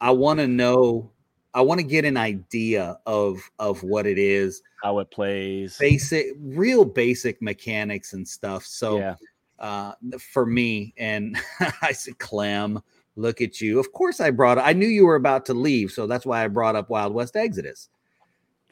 I 0.00 0.12
want 0.12 0.38
to 0.38 0.46
know, 0.46 1.10
I 1.54 1.62
want 1.62 1.80
to 1.80 1.86
get 1.86 2.04
an 2.04 2.16
idea 2.16 2.98
of 3.06 3.38
of 3.58 3.82
what 3.82 4.06
it 4.06 4.18
is, 4.18 4.62
how 4.82 5.00
it 5.00 5.10
plays, 5.10 5.76
basic, 5.78 6.26
real 6.40 6.84
basic 6.84 7.42
mechanics 7.42 8.12
and 8.12 8.26
stuff. 8.26 8.64
So, 8.64 8.98
yeah 8.98 9.14
uh, 9.58 9.92
for 10.18 10.46
me. 10.46 10.94
And 10.96 11.36
I 11.82 11.92
said, 11.92 12.18
Clem, 12.18 12.82
look 13.16 13.40
at 13.40 13.60
you. 13.60 13.78
Of 13.78 13.92
course, 13.92 14.20
I 14.20 14.30
brought. 14.30 14.58
I 14.58 14.72
knew 14.72 14.86
you 14.86 15.06
were 15.06 15.16
about 15.16 15.46
to 15.46 15.54
leave, 15.54 15.90
so 15.90 16.06
that's 16.06 16.26
why 16.26 16.44
I 16.44 16.48
brought 16.48 16.76
up 16.76 16.90
Wild 16.90 17.14
West 17.14 17.36
Exodus. 17.36 17.88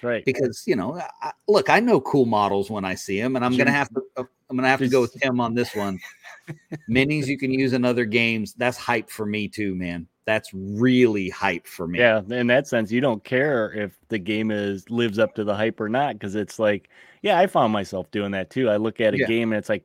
Right. 0.02 0.24
Because 0.24 0.64
you 0.66 0.74
know, 0.74 1.00
I, 1.22 1.32
look, 1.46 1.70
I 1.70 1.78
know 1.80 2.00
cool 2.00 2.26
models 2.26 2.70
when 2.70 2.84
I 2.84 2.94
see 2.94 3.20
them, 3.20 3.36
and 3.36 3.44
I'm 3.44 3.56
gonna 3.56 3.70
have 3.70 3.88
to. 3.90 4.02
Uh, 4.16 4.24
I'm 4.50 4.56
gonna 4.56 4.68
have 4.68 4.80
to 4.80 4.88
go 4.88 5.00
with 5.00 5.14
Tim 5.14 5.40
on 5.40 5.54
this 5.54 5.74
one. 5.74 5.98
Minis 6.90 7.26
you 7.26 7.38
can 7.38 7.52
use 7.52 7.72
in 7.72 7.84
other 7.84 8.04
games. 8.04 8.52
That's 8.54 8.76
hype 8.76 9.08
for 9.08 9.24
me 9.24 9.48
too, 9.48 9.74
man. 9.74 10.08
That's 10.24 10.50
really 10.52 11.30
hype 11.30 11.66
for 11.66 11.88
me. 11.88 11.98
Yeah, 11.98 12.20
in 12.28 12.46
that 12.48 12.66
sense, 12.66 12.92
you 12.92 13.00
don't 13.00 13.24
care 13.24 13.72
if 13.72 13.98
the 14.08 14.18
game 14.18 14.50
is 14.50 14.88
lives 14.90 15.18
up 15.18 15.34
to 15.36 15.44
the 15.44 15.54
hype 15.54 15.80
or 15.80 15.88
not, 15.88 16.14
because 16.14 16.34
it's 16.34 16.58
like, 16.58 16.90
yeah, 17.22 17.38
I 17.38 17.46
found 17.46 17.72
myself 17.72 18.10
doing 18.10 18.32
that 18.32 18.50
too. 18.50 18.68
I 18.68 18.76
look 18.76 19.00
at 19.00 19.14
a 19.14 19.18
yeah. 19.18 19.26
game 19.26 19.52
and 19.52 19.58
it's 19.58 19.68
like, 19.68 19.84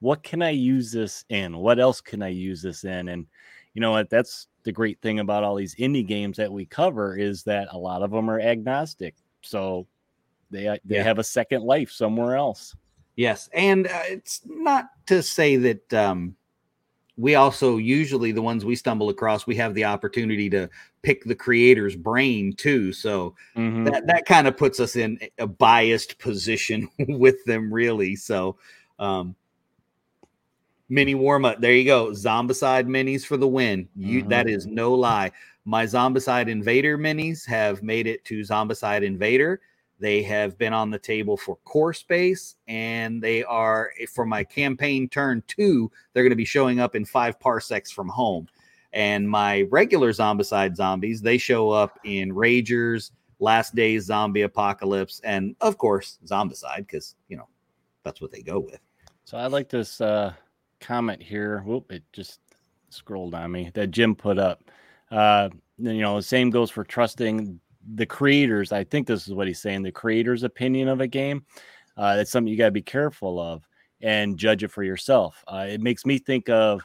what 0.00 0.22
can 0.22 0.42
I 0.42 0.50
use 0.50 0.92
this 0.92 1.24
in? 1.28 1.56
What 1.56 1.78
else 1.78 2.00
can 2.00 2.22
I 2.22 2.28
use 2.28 2.62
this 2.62 2.84
in? 2.84 3.08
And 3.08 3.26
you 3.74 3.80
know 3.80 3.92
what? 3.92 4.10
That's 4.10 4.48
the 4.64 4.72
great 4.72 5.00
thing 5.00 5.20
about 5.20 5.44
all 5.44 5.54
these 5.54 5.74
indie 5.76 6.06
games 6.06 6.36
that 6.36 6.52
we 6.52 6.66
cover 6.66 7.16
is 7.16 7.42
that 7.44 7.68
a 7.72 7.78
lot 7.78 8.02
of 8.02 8.10
them 8.10 8.30
are 8.30 8.40
agnostic. 8.40 9.14
So 9.42 9.86
they 10.50 10.68
uh, 10.68 10.76
they 10.84 10.96
yeah. 10.96 11.02
have 11.02 11.18
a 11.18 11.24
second 11.24 11.62
life 11.62 11.90
somewhere 11.90 12.36
else. 12.36 12.74
Yes, 13.16 13.48
and 13.52 13.86
uh, 13.86 14.02
it's 14.06 14.42
not 14.46 14.90
to 15.06 15.22
say 15.22 15.56
that 15.56 15.94
um, 15.94 16.36
we 17.16 17.34
also 17.34 17.76
usually 17.76 18.30
the 18.32 18.42
ones 18.42 18.64
we 18.64 18.76
stumble 18.76 19.08
across 19.08 19.46
we 19.46 19.56
have 19.56 19.74
the 19.74 19.84
opportunity 19.84 20.48
to 20.50 20.68
pick 21.02 21.24
the 21.24 21.34
creator's 21.34 21.96
brain 21.96 22.52
too. 22.52 22.92
So 22.92 23.34
mm-hmm. 23.56 23.84
that 23.84 24.06
that 24.06 24.26
kind 24.26 24.46
of 24.46 24.56
puts 24.56 24.80
us 24.80 24.96
in 24.96 25.18
a 25.38 25.46
biased 25.46 26.18
position 26.18 26.88
with 26.98 27.44
them, 27.44 27.72
really. 27.72 28.16
So 28.16 28.56
um, 28.98 29.34
mini 30.88 31.14
warm 31.14 31.44
up. 31.44 31.60
There 31.60 31.72
you 31.72 31.84
go. 31.84 32.10
Zombicide 32.10 32.86
minis 32.86 33.24
for 33.24 33.36
the 33.36 33.48
win. 33.48 33.88
You 33.96 34.20
mm-hmm. 34.20 34.28
that 34.30 34.48
is 34.48 34.66
no 34.66 34.94
lie. 34.94 35.30
My 35.64 35.84
Zombicide 35.84 36.48
Invader 36.48 36.96
minis 36.96 37.46
have 37.46 37.82
made 37.82 38.06
it 38.06 38.24
to 38.26 38.40
Zombicide 38.40 39.02
Invader. 39.02 39.60
They 40.00 40.22
have 40.22 40.56
been 40.56 40.72
on 40.72 40.90
the 40.90 40.98
table 40.98 41.36
for 41.36 41.56
core 41.64 41.92
space, 41.92 42.54
and 42.68 43.20
they 43.20 43.42
are 43.44 43.90
for 44.14 44.24
my 44.24 44.44
campaign 44.44 45.08
turn 45.08 45.42
two. 45.48 45.90
They're 46.12 46.22
going 46.22 46.30
to 46.30 46.36
be 46.36 46.44
showing 46.44 46.78
up 46.78 46.94
in 46.94 47.04
five 47.04 47.38
parsecs 47.40 47.90
from 47.90 48.08
home. 48.08 48.46
And 48.92 49.28
my 49.28 49.62
regular 49.70 50.12
Zombicide 50.12 50.76
zombies, 50.76 51.20
they 51.20 51.36
show 51.36 51.70
up 51.70 51.98
in 52.04 52.32
Ragers, 52.32 53.10
Last 53.40 53.74
Days 53.74 54.04
Zombie 54.04 54.42
Apocalypse, 54.42 55.20
and 55.24 55.54
of 55.60 55.78
course 55.78 56.18
Zombicide, 56.24 56.86
because 56.86 57.16
you 57.28 57.36
know 57.36 57.48
that's 58.04 58.20
what 58.20 58.30
they 58.30 58.42
go 58.42 58.60
with. 58.60 58.80
So 59.24 59.36
I 59.36 59.48
like 59.48 59.68
this 59.68 60.00
uh 60.00 60.32
comment 60.80 61.22
here. 61.22 61.60
Whoop, 61.60 61.92
it 61.92 62.02
just 62.12 62.40
scrolled 62.90 63.34
on 63.34 63.52
me 63.52 63.70
that 63.74 63.90
Jim 63.90 64.14
put 64.14 64.38
up. 64.38 64.62
Uh, 65.10 65.48
then 65.78 65.94
you 65.94 66.02
know, 66.02 66.16
the 66.16 66.22
same 66.22 66.50
goes 66.50 66.70
for 66.70 66.84
trusting 66.84 67.60
the 67.94 68.06
creators. 68.06 68.72
I 68.72 68.84
think 68.84 69.06
this 69.06 69.26
is 69.26 69.34
what 69.34 69.46
he's 69.46 69.60
saying 69.60 69.82
the 69.82 69.92
creator's 69.92 70.42
opinion 70.42 70.88
of 70.88 71.00
a 71.00 71.06
game. 71.06 71.44
Uh, 71.96 72.16
that's 72.16 72.30
something 72.30 72.50
you 72.50 72.58
got 72.58 72.66
to 72.66 72.70
be 72.70 72.82
careful 72.82 73.40
of 73.40 73.66
and 74.00 74.38
judge 74.38 74.62
it 74.62 74.70
for 74.70 74.82
yourself. 74.82 75.42
Uh, 75.48 75.66
it 75.68 75.80
makes 75.80 76.06
me 76.06 76.18
think 76.18 76.48
of, 76.48 76.82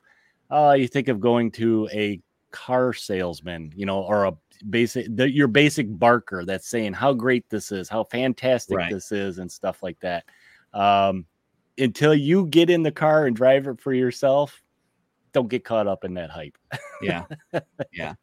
uh, 0.50 0.76
you 0.78 0.88
think 0.88 1.08
of 1.08 1.20
going 1.20 1.52
to 1.52 1.88
a 1.92 2.20
car 2.52 2.94
salesman, 2.94 3.72
you 3.76 3.86
know, 3.86 4.02
or 4.02 4.26
a 4.26 4.34
basic, 4.70 5.06
the, 5.16 5.30
your 5.30 5.48
basic 5.48 5.88
barker 6.00 6.46
that's 6.46 6.68
saying 6.68 6.94
how 6.94 7.14
great 7.14 7.48
this 7.50 7.72
is, 7.72 7.90
how 7.90 8.04
fantastic 8.06 8.78
right. 8.78 8.92
this 8.92 9.12
is, 9.12 9.40
and 9.40 9.52
stuff 9.52 9.84
like 9.84 10.00
that. 10.00 10.24
Um, 10.74 11.26
until 11.78 12.14
you 12.14 12.48
get 12.48 12.70
in 12.70 12.84
the 12.84 12.92
car 12.92 13.26
and 13.26 13.36
drive 13.36 13.68
it 13.68 13.82
for 13.82 13.94
yourself, 13.94 14.62
don't 15.34 15.50
get 15.50 15.66
caught 15.66 15.88
up 15.88 16.04
in 16.06 16.14
that 16.14 16.30
hype. 16.30 16.58
yeah, 17.02 17.26
yeah. 17.92 18.14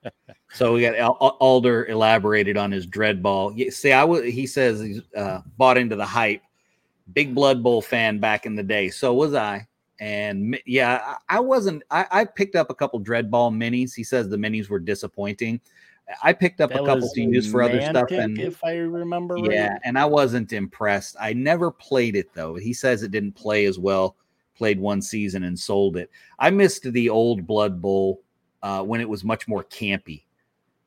So 0.53 0.75
we 0.75 0.83
got 0.83 0.95
Alder 0.99 1.87
elaborated 1.87 2.57
on 2.57 2.71
his 2.71 2.87
dread 2.87 3.23
ball. 3.23 3.55
See, 3.71 3.93
I 3.93 4.05
was. 4.05 4.25
He 4.25 4.47
says 4.47 4.81
he's 4.81 5.03
uh, 5.17 5.41
bought 5.59 5.77
into 5.77 5.97
the 5.97 6.07
hype. 6.07 6.43
Big 7.13 7.35
Blood 7.35 7.63
Bowl 7.63 7.83
fan 7.83 8.19
back 8.19 8.47
in 8.47 8.55
the 8.55 8.63
day. 8.63 8.89
So 8.89 9.13
was 9.15 9.35
I. 9.35 9.67
And 9.99 10.59
yeah, 10.65 11.17
I 11.29 11.41
wasn't. 11.41 11.83
I, 11.91 12.07
I 12.11 12.25
picked 12.25 12.57
up 12.57 12.71
a 12.71 12.75
couple 12.75 13.01
Dreadball 13.01 13.53
minis. 13.53 13.95
He 13.95 14.05
says 14.05 14.29
the 14.29 14.37
minis 14.37 14.69
were 14.69 14.79
disappointing. 14.79 15.61
I 16.23 16.33
picked 16.33 16.61
up 16.61 16.71
that 16.71 16.83
a 16.83 16.87
couple 16.87 17.09
use 17.15 17.51
for 17.51 17.63
other 17.63 17.81
stuff, 17.81 18.11
and 18.11 18.39
if 18.39 18.63
I 18.65 18.77
remember, 18.77 19.37
yeah, 19.39 19.73
right. 19.73 19.81
and 19.85 19.99
I 19.99 20.05
wasn't 20.05 20.53
impressed. 20.53 21.17
I 21.21 21.33
never 21.33 21.71
played 21.71 22.17
it 22.17 22.33
though. 22.35 22.55
He 22.55 22.73
says 22.73 23.03
it 23.03 23.11
didn't 23.11 23.33
play 23.33 23.67
as 23.67 23.79
well. 23.79 24.17
Played 24.57 24.81
one 24.81 25.01
season 25.01 25.45
and 25.45 25.59
sold 25.59 25.97
it. 25.97 26.11
I 26.39 26.51
missed 26.51 26.93
the 26.93 27.09
old 27.09 27.47
Blood 27.47 27.81
Bowl 27.81 28.23
uh, 28.63 28.83
when 28.83 29.01
it 29.01 29.09
was 29.09 29.25
much 29.25 29.49
more 29.49 29.65
campy. 29.65 30.25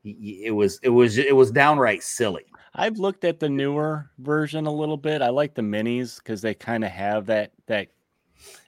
It 0.04 0.54
was 0.54 0.80
it 0.84 0.90
was 0.90 1.18
it 1.18 1.36
was 1.36 1.52
downright 1.52 2.04
silly. 2.04 2.46
I've 2.76 2.98
looked 2.98 3.24
at 3.24 3.40
the 3.40 3.50
newer 3.50 4.10
version 4.18 4.66
a 4.66 4.74
little 4.74 4.98
bit. 4.98 5.22
I 5.22 5.30
like 5.30 5.54
the 5.54 5.62
minis 5.62 6.18
because 6.18 6.42
they 6.42 6.54
kind 6.54 6.84
of 6.84 6.92
have 6.92 7.28
that 7.28 7.52
that 7.68 7.88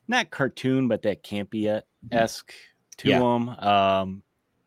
not 0.07 0.29
cartoon 0.29 0.87
but 0.87 1.01
that 1.01 1.23
campy 1.23 1.81
esque 2.11 2.53
to 2.97 3.09
yeah. 3.09 3.19
them. 3.19 3.49
Um, 3.49 4.23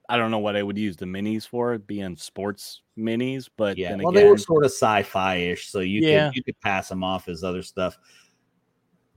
I 0.08 0.16
don't 0.16 0.30
know 0.30 0.38
what 0.38 0.56
I 0.56 0.62
would 0.62 0.78
use 0.78 0.96
the 0.96 1.04
minis 1.04 1.46
for, 1.46 1.76
being 1.78 2.16
sports 2.16 2.82
minis, 2.98 3.48
but 3.56 3.76
yeah, 3.76 3.94
well, 3.96 4.08
again, 4.08 4.22
they 4.24 4.28
were 4.28 4.38
sort 4.38 4.64
of 4.64 4.70
sci-fi 4.70 5.36
ish, 5.36 5.68
so 5.68 5.80
you 5.80 6.00
yeah. 6.00 6.28
could 6.28 6.36
you 6.36 6.42
could 6.44 6.60
pass 6.60 6.88
them 6.88 7.04
off 7.04 7.28
as 7.28 7.44
other 7.44 7.62
stuff. 7.62 7.98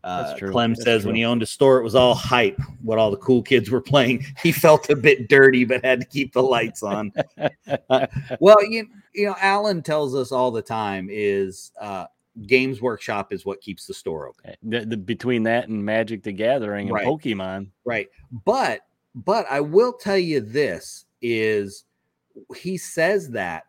Uh. 0.04 0.36
Clem 0.36 0.72
That's 0.72 0.84
says 0.84 1.02
true. 1.02 1.10
when 1.10 1.16
he 1.16 1.26
owned 1.26 1.44
a 1.44 1.46
store, 1.46 1.78
it 1.78 1.84
was 1.84 1.96
all 1.96 2.16
hype. 2.16 2.60
What 2.82 2.98
all 2.98 3.12
the 3.12 3.18
cool 3.18 3.42
kids 3.44 3.70
were 3.70 3.82
playing. 3.82 4.26
He 4.42 4.52
felt 4.52 4.90
a 4.90 4.96
bit 4.96 5.30
dirty, 5.30 5.64
but 5.64 5.86
had 5.86 6.02
to 6.02 6.08
keep 6.08 6.34
the 6.34 6.42
lights 6.42 6.82
on. 6.82 7.12
uh, 7.90 8.08
well, 8.40 8.64
you 8.66 8.88
you 9.14 9.28
know, 9.28 9.36
Alan 9.40 9.82
tells 9.84 10.16
us 10.16 10.32
all 10.32 10.52
the 10.52 10.62
time 10.62 11.08
is 11.12 11.72
uh, 11.80 12.06
Games 12.48 12.82
Workshop 12.82 13.34
is 13.34 13.46
what 13.46 13.62
keeps 13.62 13.86
the 13.86 13.94
store 13.94 14.28
open. 14.28 14.56
The, 14.64 14.86
the, 14.86 14.98
between 14.98 15.44
that 15.44 15.68
and 15.68 15.84
Magic 15.84 16.24
the 16.24 16.32
Gathering 16.32 16.88
and 16.88 16.96
Right. 16.96 17.06
Pokemon. 17.06 17.68
Right. 17.86 18.08
But 18.46 18.82
but 19.16 19.46
I 19.50 19.60
will 19.60 19.94
tell 19.94 20.18
you 20.18 20.40
this 20.40 21.06
is 21.22 21.86
he 22.56 22.78
says 22.78 23.30
that 23.32 23.66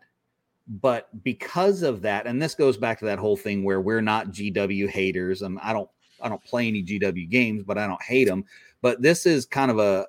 but 0.69 1.09
because 1.25 1.83
of 1.83 2.03
that 2.03 2.27
and 2.27 2.41
this 2.41 2.55
goes 2.55 2.77
back 2.77 2.99
to 3.01 3.05
that 3.05 3.19
whole 3.19 3.37
thing 3.37 3.65
where 3.65 3.81
we're 3.81 4.01
not 4.01 4.29
GW 4.29 4.89
haters. 4.89 5.43
And 5.43 5.59
I 5.61 5.73
don't 5.73 5.91
I 6.21 6.29
don't 6.29 6.43
play 6.45 6.69
any 6.69 6.83
GW 6.83 7.29
games 7.29 7.65
but 7.65 7.79
I 7.79 7.87
don't 7.87 8.03
hate 8.03 8.29
them 8.29 8.45
but 8.81 9.03
this 9.03 9.27
is 9.27 9.47
kind 9.47 9.71
of 9.71 9.79
a 9.79 10.07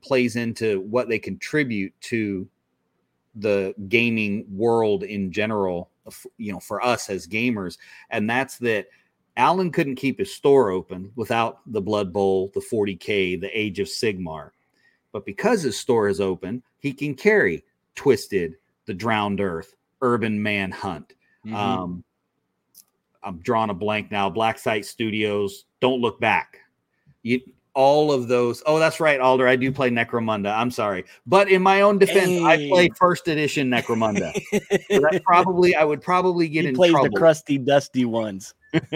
plays 0.00 0.36
into 0.36 0.80
what 0.82 1.08
they 1.08 1.18
contribute 1.18 1.92
to 2.00 2.48
the 3.34 3.74
gaming 3.88 4.44
world 4.50 5.02
in 5.02 5.30
general 5.30 5.90
you 6.36 6.52
know 6.52 6.60
for 6.60 6.84
us 6.84 7.10
as 7.10 7.26
gamers. 7.26 7.78
And 8.10 8.28
that's 8.28 8.58
that 8.58 8.86
Alan 9.38 9.70
couldn't 9.70 9.94
keep 9.94 10.18
his 10.18 10.34
store 10.34 10.70
open 10.70 11.12
without 11.14 11.60
the 11.66 11.80
Blood 11.80 12.12
Bowl, 12.12 12.50
the 12.54 12.60
40K, 12.60 13.40
the 13.40 13.58
Age 13.58 13.78
of 13.78 13.86
Sigmar. 13.86 14.50
But 15.12 15.24
because 15.24 15.62
his 15.62 15.78
store 15.78 16.08
is 16.08 16.20
open, 16.20 16.62
he 16.80 16.92
can 16.92 17.14
carry 17.14 17.64
Twisted, 17.94 18.56
the 18.86 18.94
Drowned 18.94 19.40
Earth, 19.40 19.74
Urban 20.02 20.42
Manhunt. 20.42 21.14
Mhm. 21.46 21.54
Um, 21.54 22.04
I'm 23.22 23.38
drawing 23.38 23.70
a 23.70 23.74
blank 23.74 24.10
now. 24.10 24.28
Black 24.28 24.58
Site 24.58 24.84
Studios, 24.84 25.64
Don't 25.80 26.00
Look 26.00 26.20
Back. 26.20 26.58
You, 27.22 27.40
all 27.74 28.10
of 28.10 28.26
those. 28.26 28.60
Oh, 28.66 28.78
that's 28.80 28.98
right, 28.98 29.20
Alder. 29.20 29.46
I 29.46 29.54
do 29.54 29.70
play 29.70 29.88
Necromunda. 29.88 30.52
I'm 30.56 30.70
sorry. 30.70 31.04
But 31.26 31.48
in 31.48 31.62
my 31.62 31.82
own 31.82 31.98
defense, 31.98 32.42
I 32.42 32.68
play 32.68 32.88
first 32.98 33.28
edition 33.28 33.70
Necromunda. 33.70 34.32
So 34.90 35.00
that 35.00 35.22
probably 35.24 35.76
I 35.76 35.84
would 35.84 36.02
probably 36.02 36.48
get 36.48 36.62
he 36.62 36.68
in 36.70 36.74
plays 36.74 36.90
trouble. 36.90 37.10
the 37.10 37.16
crusty, 37.16 37.56
dusty 37.56 38.04
ones. 38.04 38.54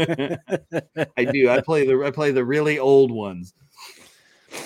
I 1.17 1.25
do. 1.25 1.49
I 1.49 1.61
play 1.61 1.87
the 1.87 2.03
I 2.05 2.11
play 2.11 2.31
the 2.31 2.45
really 2.45 2.79
old 2.79 3.11
ones. 3.11 3.55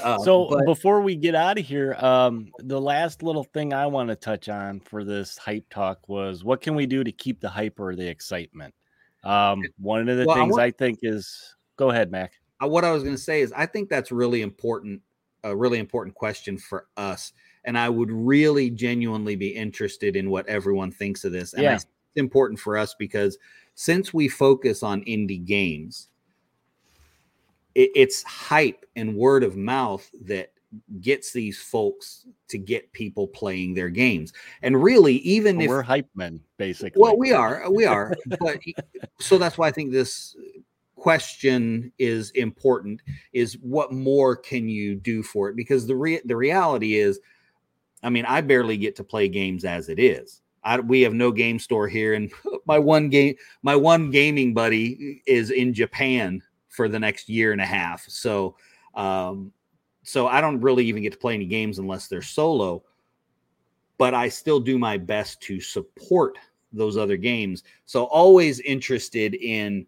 Uh, 0.03 0.19
so 0.19 0.49
but- 0.51 0.64
before 0.66 1.01
we 1.01 1.14
get 1.14 1.35
out 1.35 1.59
of 1.59 1.64
here, 1.64 1.95
um, 2.01 2.51
the 2.59 2.81
last 2.81 3.23
little 3.23 3.45
thing 3.45 3.73
I 3.73 3.87
want 3.87 4.09
to 4.09 4.16
touch 4.16 4.49
on 4.49 4.81
for 4.81 5.05
this 5.05 5.38
hype 5.38 5.69
talk 5.71 6.09
was 6.09 6.42
what 6.45 6.61
can 6.61 6.75
we 6.75 6.87
do 6.87 7.05
to 7.05 7.12
keep 7.12 7.40
the 7.40 7.49
hype 7.49 7.79
or 7.79 7.95
the 7.95 8.07
excitement? 8.09 8.75
Um, 9.23 9.62
one 9.79 10.09
of 10.09 10.16
the 10.19 10.25
Well, 10.27 10.37
I 10.37 10.40
things 10.40 10.53
want- 10.53 10.62
I 10.62 10.71
think 10.73 10.99
is 11.03 11.55
go 11.77 11.90
ahead, 11.90 12.11
Mac. 12.11 12.33
uh, 12.62 12.66
what 12.69 12.85
I 12.85 12.90
was 12.92 13.03
going 13.03 13.14
to 13.14 13.21
say 13.23 13.40
is 13.42 13.53
I 13.53 13.66
think 13.66 13.88
that's 13.88 14.11
really 14.11 14.42
important, 14.42 15.03
a 15.45 15.55
really 15.55 15.79
important 15.79 16.14
question 16.16 16.59
for 16.59 16.87
us. 16.97 17.33
And 17.64 17.77
I 17.79 17.88
would 17.88 18.11
really 18.11 18.71
genuinely 18.71 19.35
be 19.37 19.49
interested 19.49 20.14
in 20.16 20.31
what 20.31 20.47
everyone 20.49 20.90
thinks 20.92 21.25
of 21.25 21.33
this. 21.33 21.53
And 21.55 21.62
Yeah. 21.64 21.75
it's 21.75 21.87
important 22.14 22.59
for 22.61 22.77
us 22.77 22.95
because 22.99 23.37
since 23.77 24.12
we 24.12 24.27
focus 24.27 24.83
on 24.83 25.03
indie 25.03 25.45
games, 25.45 26.09
it, 27.75 27.91
it's 27.95 28.23
hype 28.25 28.85
and 28.97 29.15
word 29.15 29.45
of 29.45 29.57
mouth 29.57 30.11
that 30.23 30.51
gets 31.01 31.33
these 31.33 31.61
folks 31.61 32.27
to 32.49 32.59
get 32.59 32.91
people 32.93 33.29
playing 33.29 33.75
their 33.75 33.91
games. 33.91 34.33
And 34.62 34.83
really, 34.83 35.17
even 35.17 35.61
if 35.61 35.69
We're 35.69 35.83
hype 35.83 36.09
men, 36.15 36.41
basically. 36.57 37.01
well, 37.01 37.19
we 37.19 37.33
are, 37.33 37.71
we 37.71 37.85
are, 37.85 38.15
but 38.41 38.59
so 39.21 39.39
that's 39.39 39.59
why 39.59 39.69
I 39.69 39.73
think 39.73 39.93
this 39.93 40.35
question 40.97 41.93
is 41.99 42.31
important. 42.31 43.03
Is 43.35 43.59
what 43.61 43.93
more 43.93 44.35
can 44.37 44.71
you 44.71 44.95
do 44.95 45.23
for 45.23 45.51
it? 45.51 45.57
Because 45.57 45.87
the 45.87 45.97
re- 45.97 46.23
the 46.25 46.37
reality 46.37 46.97
is, 46.97 47.21
I 48.03 48.09
mean, 48.09 48.25
I 48.25 48.41
barely 48.41 48.79
get 48.79 48.97
to 48.97 49.05
play 49.05 49.29
games 49.29 49.67
as 49.67 49.91
it 49.91 49.99
is. 49.99 50.41
I, 50.66 50.81
we 50.81 51.00
have 51.02 51.14
no 51.14 51.31
game 51.31 51.59
store 51.61 51.87
here, 51.87 52.14
and 52.14 52.31
my 52.66 52.79
one 52.79 53.09
game, 53.09 53.37
my 53.62 53.76
one 53.76 54.11
gaming 54.11 54.52
buddy 54.52 55.22
is 55.26 55.50
in 55.50 55.72
Japan 55.72 56.42
for 56.68 56.88
the 56.88 56.98
next 56.98 57.29
year 57.29 57.52
and 57.52 57.61
a 57.61 57.66
half. 57.66 58.05
So, 58.09 58.57
um, 58.94 59.52
so 60.02 60.26
I 60.26 60.40
don't 60.40 60.61
really 60.61 60.85
even 60.87 61.02
get 61.02 61.12
to 61.12 61.18
play 61.18 61.35
any 61.35 61.46
games 61.46 61.79
unless 61.79 62.09
they're 62.09 62.20
solo. 62.20 62.83
But 63.96 64.12
I 64.12 64.29
still 64.29 64.61
do 64.61 64.79
my 64.79 64.98
best 64.98 65.40
to 65.42 65.61
support 65.61 66.37
those 66.72 66.96
other 66.96 67.16
games. 67.16 67.62
So 67.87 68.05
always 68.05 68.61
interested 68.61 69.35
in 69.35 69.87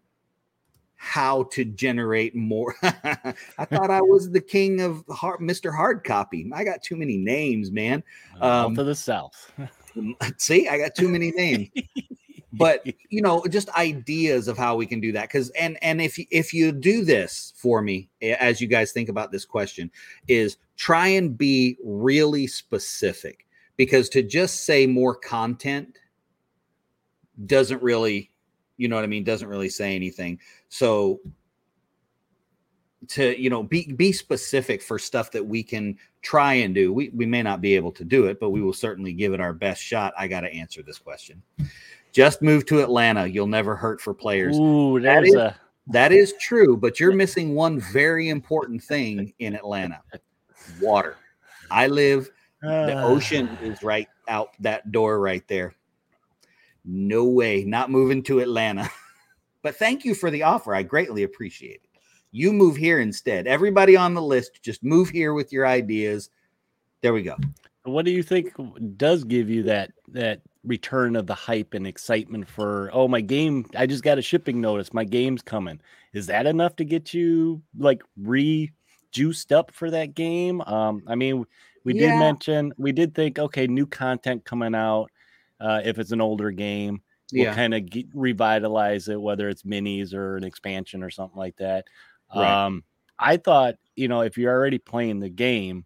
how 0.95 1.43
to 1.43 1.63
generate 1.63 2.35
more. 2.35 2.75
I 2.83 3.65
thought 3.65 3.91
I 3.91 4.01
was 4.01 4.31
the 4.31 4.41
king 4.41 4.81
of 4.81 5.03
hard, 5.09 5.41
Mr. 5.41 5.73
Hard 5.73 6.03
Copy. 6.03 6.49
I 6.53 6.63
got 6.63 6.81
too 6.81 6.95
many 6.95 7.17
names, 7.17 7.71
man. 7.71 8.03
Um, 8.41 8.75
to 8.75 8.83
the 8.83 8.95
south. 8.95 9.51
See, 10.37 10.67
I 10.67 10.77
got 10.77 10.95
too 10.95 11.09
many 11.09 11.31
names. 11.31 11.69
but 12.53 12.85
you 13.09 13.21
know, 13.21 13.45
just 13.49 13.69
ideas 13.69 14.47
of 14.47 14.57
how 14.57 14.75
we 14.75 14.85
can 14.85 14.99
do 14.99 15.11
that. 15.13 15.23
Because 15.23 15.49
and 15.51 15.77
and 15.81 16.01
if 16.01 16.17
if 16.31 16.53
you 16.53 16.71
do 16.71 17.03
this 17.03 17.53
for 17.55 17.81
me, 17.81 18.09
as 18.21 18.61
you 18.61 18.67
guys 18.67 18.91
think 18.91 19.09
about 19.09 19.31
this 19.31 19.45
question, 19.45 19.91
is 20.27 20.57
try 20.77 21.07
and 21.07 21.37
be 21.37 21.77
really 21.83 22.47
specific. 22.47 23.45
Because 23.77 24.09
to 24.09 24.21
just 24.21 24.65
say 24.65 24.85
more 24.87 25.15
content 25.15 25.99
doesn't 27.45 27.81
really, 27.81 28.29
you 28.75 28.89
know 28.89 28.95
what 28.97 29.05
I 29.05 29.07
mean, 29.07 29.23
doesn't 29.23 29.47
really 29.47 29.69
say 29.69 29.95
anything. 29.95 30.39
So 30.67 31.21
to 33.07 33.41
you 33.41 33.49
know 33.49 33.63
be 33.63 33.91
be 33.93 34.11
specific 34.11 34.81
for 34.81 34.99
stuff 34.99 35.31
that 35.31 35.45
we 35.45 35.63
can 35.63 35.97
try 36.21 36.53
and 36.55 36.75
do. 36.75 36.91
We 36.91 37.09
we 37.09 37.25
may 37.25 37.41
not 37.41 37.61
be 37.61 37.75
able 37.75 37.91
to 37.93 38.03
do 38.03 38.25
it 38.25 38.39
but 38.39 38.49
we 38.49 38.61
will 38.61 38.73
certainly 38.73 39.13
give 39.13 39.33
it 39.33 39.39
our 39.39 39.53
best 39.53 39.81
shot. 39.81 40.13
I 40.17 40.27
got 40.27 40.41
to 40.41 40.53
answer 40.53 40.83
this 40.83 40.99
question. 40.99 41.41
Just 42.11 42.41
move 42.41 42.65
to 42.67 42.81
atlanta. 42.81 43.27
You'll 43.27 43.47
never 43.47 43.75
hurt 43.75 44.01
for 44.01 44.13
players. 44.13 44.57
Ooh, 44.57 44.99
That 44.99 45.23
is- 45.25 45.35
a 45.35 45.55
that 45.91 46.11
is 46.11 46.35
true 46.39 46.77
but 46.77 46.99
you're 46.99 47.13
missing 47.13 47.55
one 47.55 47.79
very 47.79 48.29
important 48.29 48.83
thing 48.83 49.33
in 49.39 49.55
atlanta. 49.55 50.01
Water. 50.81 51.15
I 51.71 51.87
live 51.87 52.29
the 52.61 52.97
uh, 52.97 53.07
ocean 53.07 53.47
is 53.63 53.81
right 53.81 54.07
out 54.27 54.49
that 54.59 54.91
door 54.91 55.19
right 55.19 55.47
there. 55.47 55.73
No 56.85 57.25
way. 57.25 57.63
Not 57.63 57.89
moving 57.89 58.23
to 58.23 58.39
atlanta. 58.39 58.89
But 59.61 59.75
thank 59.75 60.05
you 60.05 60.15
for 60.15 60.31
the 60.31 60.43
offer. 60.43 60.73
I 60.73 60.83
greatly 60.83 61.23
appreciate 61.23 61.81
it 61.83 61.88
you 62.31 62.53
move 62.53 62.75
here 62.75 62.99
instead. 62.99 63.47
Everybody 63.47 63.95
on 63.95 64.13
the 64.13 64.21
list 64.21 64.61
just 64.61 64.83
move 64.83 65.09
here 65.09 65.33
with 65.33 65.51
your 65.51 65.65
ideas. 65.65 66.29
There 67.01 67.13
we 67.13 67.23
go. 67.23 67.35
What 67.83 68.05
do 68.05 68.11
you 68.11 68.23
think 68.23 68.53
does 68.97 69.23
give 69.23 69.49
you 69.49 69.63
that 69.63 69.91
that 70.09 70.41
return 70.63 71.15
of 71.15 71.25
the 71.25 71.33
hype 71.33 71.73
and 71.73 71.87
excitement 71.87 72.47
for 72.47 72.89
oh 72.93 73.07
my 73.07 73.21
game 73.21 73.65
I 73.77 73.85
just 73.85 74.03
got 74.03 74.17
a 74.17 74.21
shipping 74.21 74.59
notice 74.59 74.93
my 74.93 75.05
game's 75.05 75.41
coming. 75.41 75.79
Is 76.13 76.27
that 76.27 76.45
enough 76.45 76.75
to 76.77 76.83
get 76.83 77.13
you 77.13 77.61
like 77.77 78.01
re 78.17 78.71
juiced 79.11 79.53
up 79.53 79.71
for 79.71 79.89
that 79.89 80.15
game? 80.15 80.61
Um 80.61 81.03
I 81.07 81.15
mean 81.15 81.45
we 81.85 81.93
did 81.93 82.09
mention 82.19 82.73
we 82.77 82.91
did 82.91 83.15
think 83.15 83.39
okay 83.39 83.67
new 83.67 83.87
content 83.87 84.43
coming 84.43 84.75
out 84.75 85.09
uh 85.61 85.81
if 85.83 85.97
it's 85.97 86.11
an 86.11 86.21
older 86.21 86.51
game 86.51 87.01
we'll 87.31 87.43
yeah. 87.43 87.55
kind 87.55 87.73
of 87.73 87.83
revitalize 88.13 89.07
it 89.07 89.19
whether 89.19 89.49
it's 89.49 89.63
minis 89.63 90.13
or 90.13 90.35
an 90.35 90.43
expansion 90.43 91.03
or 91.03 91.09
something 91.09 91.37
like 91.37 91.55
that 91.57 91.85
Right. 92.33 92.59
um 92.65 92.83
I 93.19 93.37
thought 93.37 93.75
you 93.95 94.07
know 94.07 94.21
if 94.21 94.37
you're 94.37 94.53
already 94.53 94.79
playing 94.79 95.19
the 95.19 95.29
game 95.29 95.85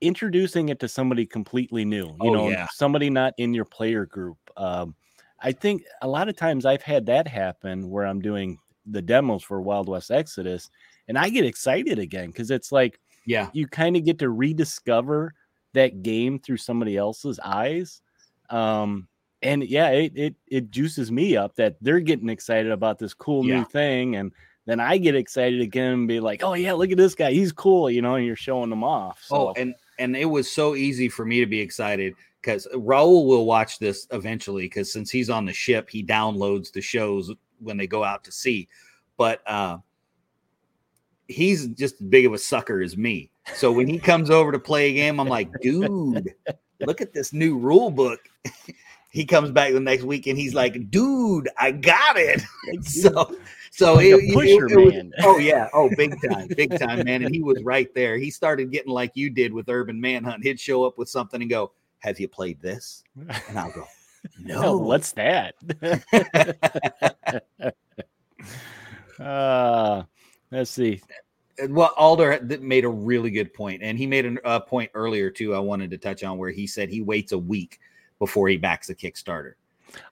introducing 0.00 0.70
it 0.70 0.80
to 0.80 0.88
somebody 0.88 1.26
completely 1.26 1.84
new 1.84 2.16
you 2.18 2.30
Oh, 2.30 2.30
know 2.30 2.56
yeah. 2.56 2.66
somebody 2.66 3.10
not 3.10 3.34
in 3.36 3.52
your 3.52 3.66
player 3.66 4.06
group 4.06 4.38
um 4.56 4.94
i 5.40 5.52
think 5.52 5.82
a 6.00 6.08
lot 6.08 6.26
of 6.28 6.36
times 6.36 6.64
i've 6.64 6.82
had 6.82 7.04
that 7.04 7.28
happen 7.28 7.90
where 7.90 8.06
i'm 8.06 8.20
doing 8.20 8.58
the 8.86 9.02
demos 9.02 9.42
for 9.42 9.60
wild 9.60 9.88
west 9.88 10.10
exodus 10.10 10.70
and 11.08 11.18
i 11.18 11.28
get 11.28 11.44
excited 11.44 11.98
again 11.98 12.28
because 12.28 12.50
it's 12.50 12.72
like 12.72 12.98
yeah 13.24 13.50
you 13.52 13.66
kind 13.66 13.94
of 13.94 14.04
get 14.04 14.18
to 14.18 14.30
rediscover 14.30 15.34
that 15.74 16.02
game 16.02 16.38
through 16.38 16.56
somebody 16.56 16.96
else's 16.96 17.38
eyes 17.44 18.00
um 18.48 19.06
and 19.42 19.64
yeah 19.64 19.90
it 19.90 20.12
it, 20.16 20.34
it 20.46 20.70
juices 20.70 21.12
me 21.12 21.36
up 21.36 21.54
that 21.56 21.76
they're 21.82 22.00
getting 22.00 22.30
excited 22.30 22.72
about 22.72 22.98
this 22.98 23.12
cool 23.12 23.42
Yeah. 23.42 23.44
new 23.44 23.64
thing 23.64 24.16
and 24.16 24.32
then 24.66 24.80
I 24.80 24.98
get 24.98 25.14
excited 25.14 25.60
again 25.60 25.92
and 25.92 26.08
be 26.08 26.20
like, 26.20 26.42
"Oh 26.42 26.54
yeah, 26.54 26.72
look 26.72 26.90
at 26.90 26.96
this 26.96 27.14
guy, 27.14 27.32
he's 27.32 27.52
cool," 27.52 27.90
you 27.90 28.02
know, 28.02 28.14
and 28.16 28.26
you're 28.26 28.36
showing 28.36 28.70
them 28.70 28.84
off. 28.84 29.22
So. 29.24 29.36
oh 29.36 29.54
and 29.56 29.74
and 30.00 30.16
it 30.16 30.24
was 30.24 30.50
so 30.50 30.74
easy 30.74 31.08
for 31.08 31.24
me 31.24 31.40
to 31.40 31.46
be 31.46 31.60
excited 31.60 32.14
because 32.40 32.66
raul 32.74 33.26
will 33.26 33.44
watch 33.44 33.78
this 33.78 34.06
eventually 34.10 34.62
because 34.64 34.92
since 34.92 35.10
he's 35.10 35.30
on 35.30 35.44
the 35.44 35.52
ship 35.52 35.90
he 35.90 36.02
downloads 36.02 36.72
the 36.72 36.80
shows 36.80 37.30
when 37.60 37.76
they 37.76 37.86
go 37.86 38.02
out 38.02 38.24
to 38.24 38.32
sea. 38.32 38.68
But 39.16 39.42
uh 39.46 39.78
he's 41.28 41.68
just 41.68 42.00
as 42.00 42.08
big 42.08 42.26
of 42.26 42.32
a 42.32 42.38
sucker 42.38 42.80
as 42.80 42.96
me. 42.96 43.30
So 43.54 43.70
when 43.70 43.86
he 43.86 43.98
comes 43.98 44.30
over 44.30 44.50
to 44.50 44.58
play 44.58 44.90
a 44.90 44.94
game 44.94 45.20
i'm 45.20 45.28
like 45.28 45.48
dude 45.60 46.34
look 46.80 47.00
at 47.00 47.12
this 47.12 47.32
new 47.32 47.56
rule 47.56 47.90
book. 47.90 48.20
He 49.12 49.24
comes 49.24 49.50
back 49.50 49.72
the 49.72 49.80
next 49.80 50.04
week 50.04 50.28
and 50.28 50.38
he's 50.38 50.54
like 50.54 50.88
dude 50.88 51.48
i 51.58 51.72
got 51.72 52.16
it. 52.16 52.42
So 52.82 53.36
so 53.70 53.94
Like 53.94 54.06
a 54.06 54.08
it- 54.16 54.24
it- 54.24 54.34
pusher 54.34 54.66
it 54.66 54.84
was- 54.84 54.94
man. 54.94 55.12
oh 55.22 55.38
yeah 55.38 55.68
oh 55.72 55.88
big 55.96 56.14
time 56.28 56.48
big 56.56 56.78
time 56.78 57.04
man 57.04 57.22
and 57.24 57.34
he 57.34 57.40
was 57.42 57.62
right 57.62 57.92
there 57.94 58.16
he 58.18 58.30
started 58.30 58.70
getting 58.70 58.92
like 58.92 59.12
you 59.14 59.30
did 59.30 59.52
with 59.52 59.68
urban 59.68 60.00
manhunt 60.00 60.42
he'd 60.44 60.58
show 60.60 60.84
up 60.84 60.98
with 60.98 61.08
something 61.08 61.40
and 61.40 61.50
go 61.50 61.72
have 62.00 62.18
you 62.20 62.26
played 62.28 62.60
this 62.60 63.04
and 63.48 63.58
i'll 63.58 63.70
go 63.72 63.84
No, 64.38 64.76
what's 64.76 65.12
that? 65.12 65.54
uh, 69.18 70.02
let's 70.50 70.70
see. 70.70 71.00
Well, 71.68 71.92
Alder 71.96 72.38
made 72.60 72.84
a 72.84 72.88
really 72.90 73.30
good 73.30 73.52
point, 73.54 73.82
and 73.82 73.98
he 73.98 74.06
made 74.06 74.26
a 74.26 74.46
uh, 74.46 74.60
point 74.60 74.90
earlier 74.94 75.30
too. 75.30 75.54
I 75.54 75.58
wanted 75.58 75.90
to 75.90 75.98
touch 75.98 76.22
on 76.22 76.38
where 76.38 76.50
he 76.50 76.66
said 76.66 76.88
he 76.90 77.00
waits 77.02 77.32
a 77.32 77.38
week 77.38 77.80
before 78.18 78.48
he 78.48 78.56
backs 78.58 78.90
a 78.90 78.94
Kickstarter. 78.94 79.54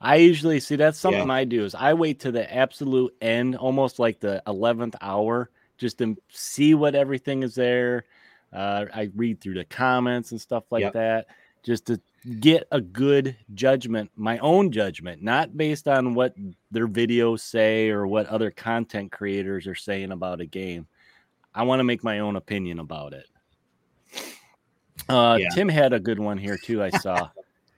I 0.01 0.17
usually 0.17 0.61
see 0.61 0.77
that's 0.77 0.99
something 0.99 1.29
yeah. 1.29 1.35
I 1.35 1.45
do 1.45 1.65
is 1.65 1.75
I 1.75 1.95
wait 1.95 2.21
to 2.21 2.33
the 2.33 2.53
absolute 2.53 3.15
end, 3.21 3.57
almost 3.57 3.99
like 3.99 4.21
the 4.21 4.43
eleventh 4.47 4.97
hour, 5.01 5.51
just 5.77 5.99
to 5.99 6.17
see 6.29 6.75
what 6.75 6.95
everything 6.95 7.43
is 7.43 7.55
there. 7.55 8.05
Uh, 8.53 8.87
I 8.95 9.11
read 9.15 9.41
through 9.41 9.55
the 9.55 9.65
comments 9.65 10.33
and 10.33 10.41
stuff 10.41 10.65
like 10.71 10.83
yep. 10.83 10.93
that, 10.95 11.27
just 11.63 11.87
to 11.87 12.01
get 12.41 12.67
a 12.73 12.81
good 12.81 13.37
judgment, 13.55 14.11
my 14.17 14.39
own 14.39 14.73
judgment, 14.73 15.23
not 15.23 15.57
based 15.57 15.87
on 15.87 16.15
what 16.15 16.35
their 16.71 16.89
videos 16.89 17.41
say 17.41 17.91
or 17.91 18.07
what 18.07 18.27
other 18.27 18.51
content 18.51 19.13
creators 19.13 19.67
are 19.67 19.75
saying 19.75 20.13
about 20.13 20.41
a 20.41 20.47
game. 20.47 20.87
I 21.55 21.63
want 21.63 21.81
to 21.81 21.85
make 21.85 22.05
my 22.05 22.21
own 22.21 22.37
opinion 22.37 22.79
about 22.79 23.13
it. 23.13 23.27
Uh, 25.09 25.39
yeah. 25.41 25.49
Tim 25.51 25.69
had 25.69 25.93
a 25.93 26.01
good 26.01 26.19
one 26.19 26.39
here 26.39 26.59
too. 26.59 26.83
I 26.83 26.91
saw 26.99 27.29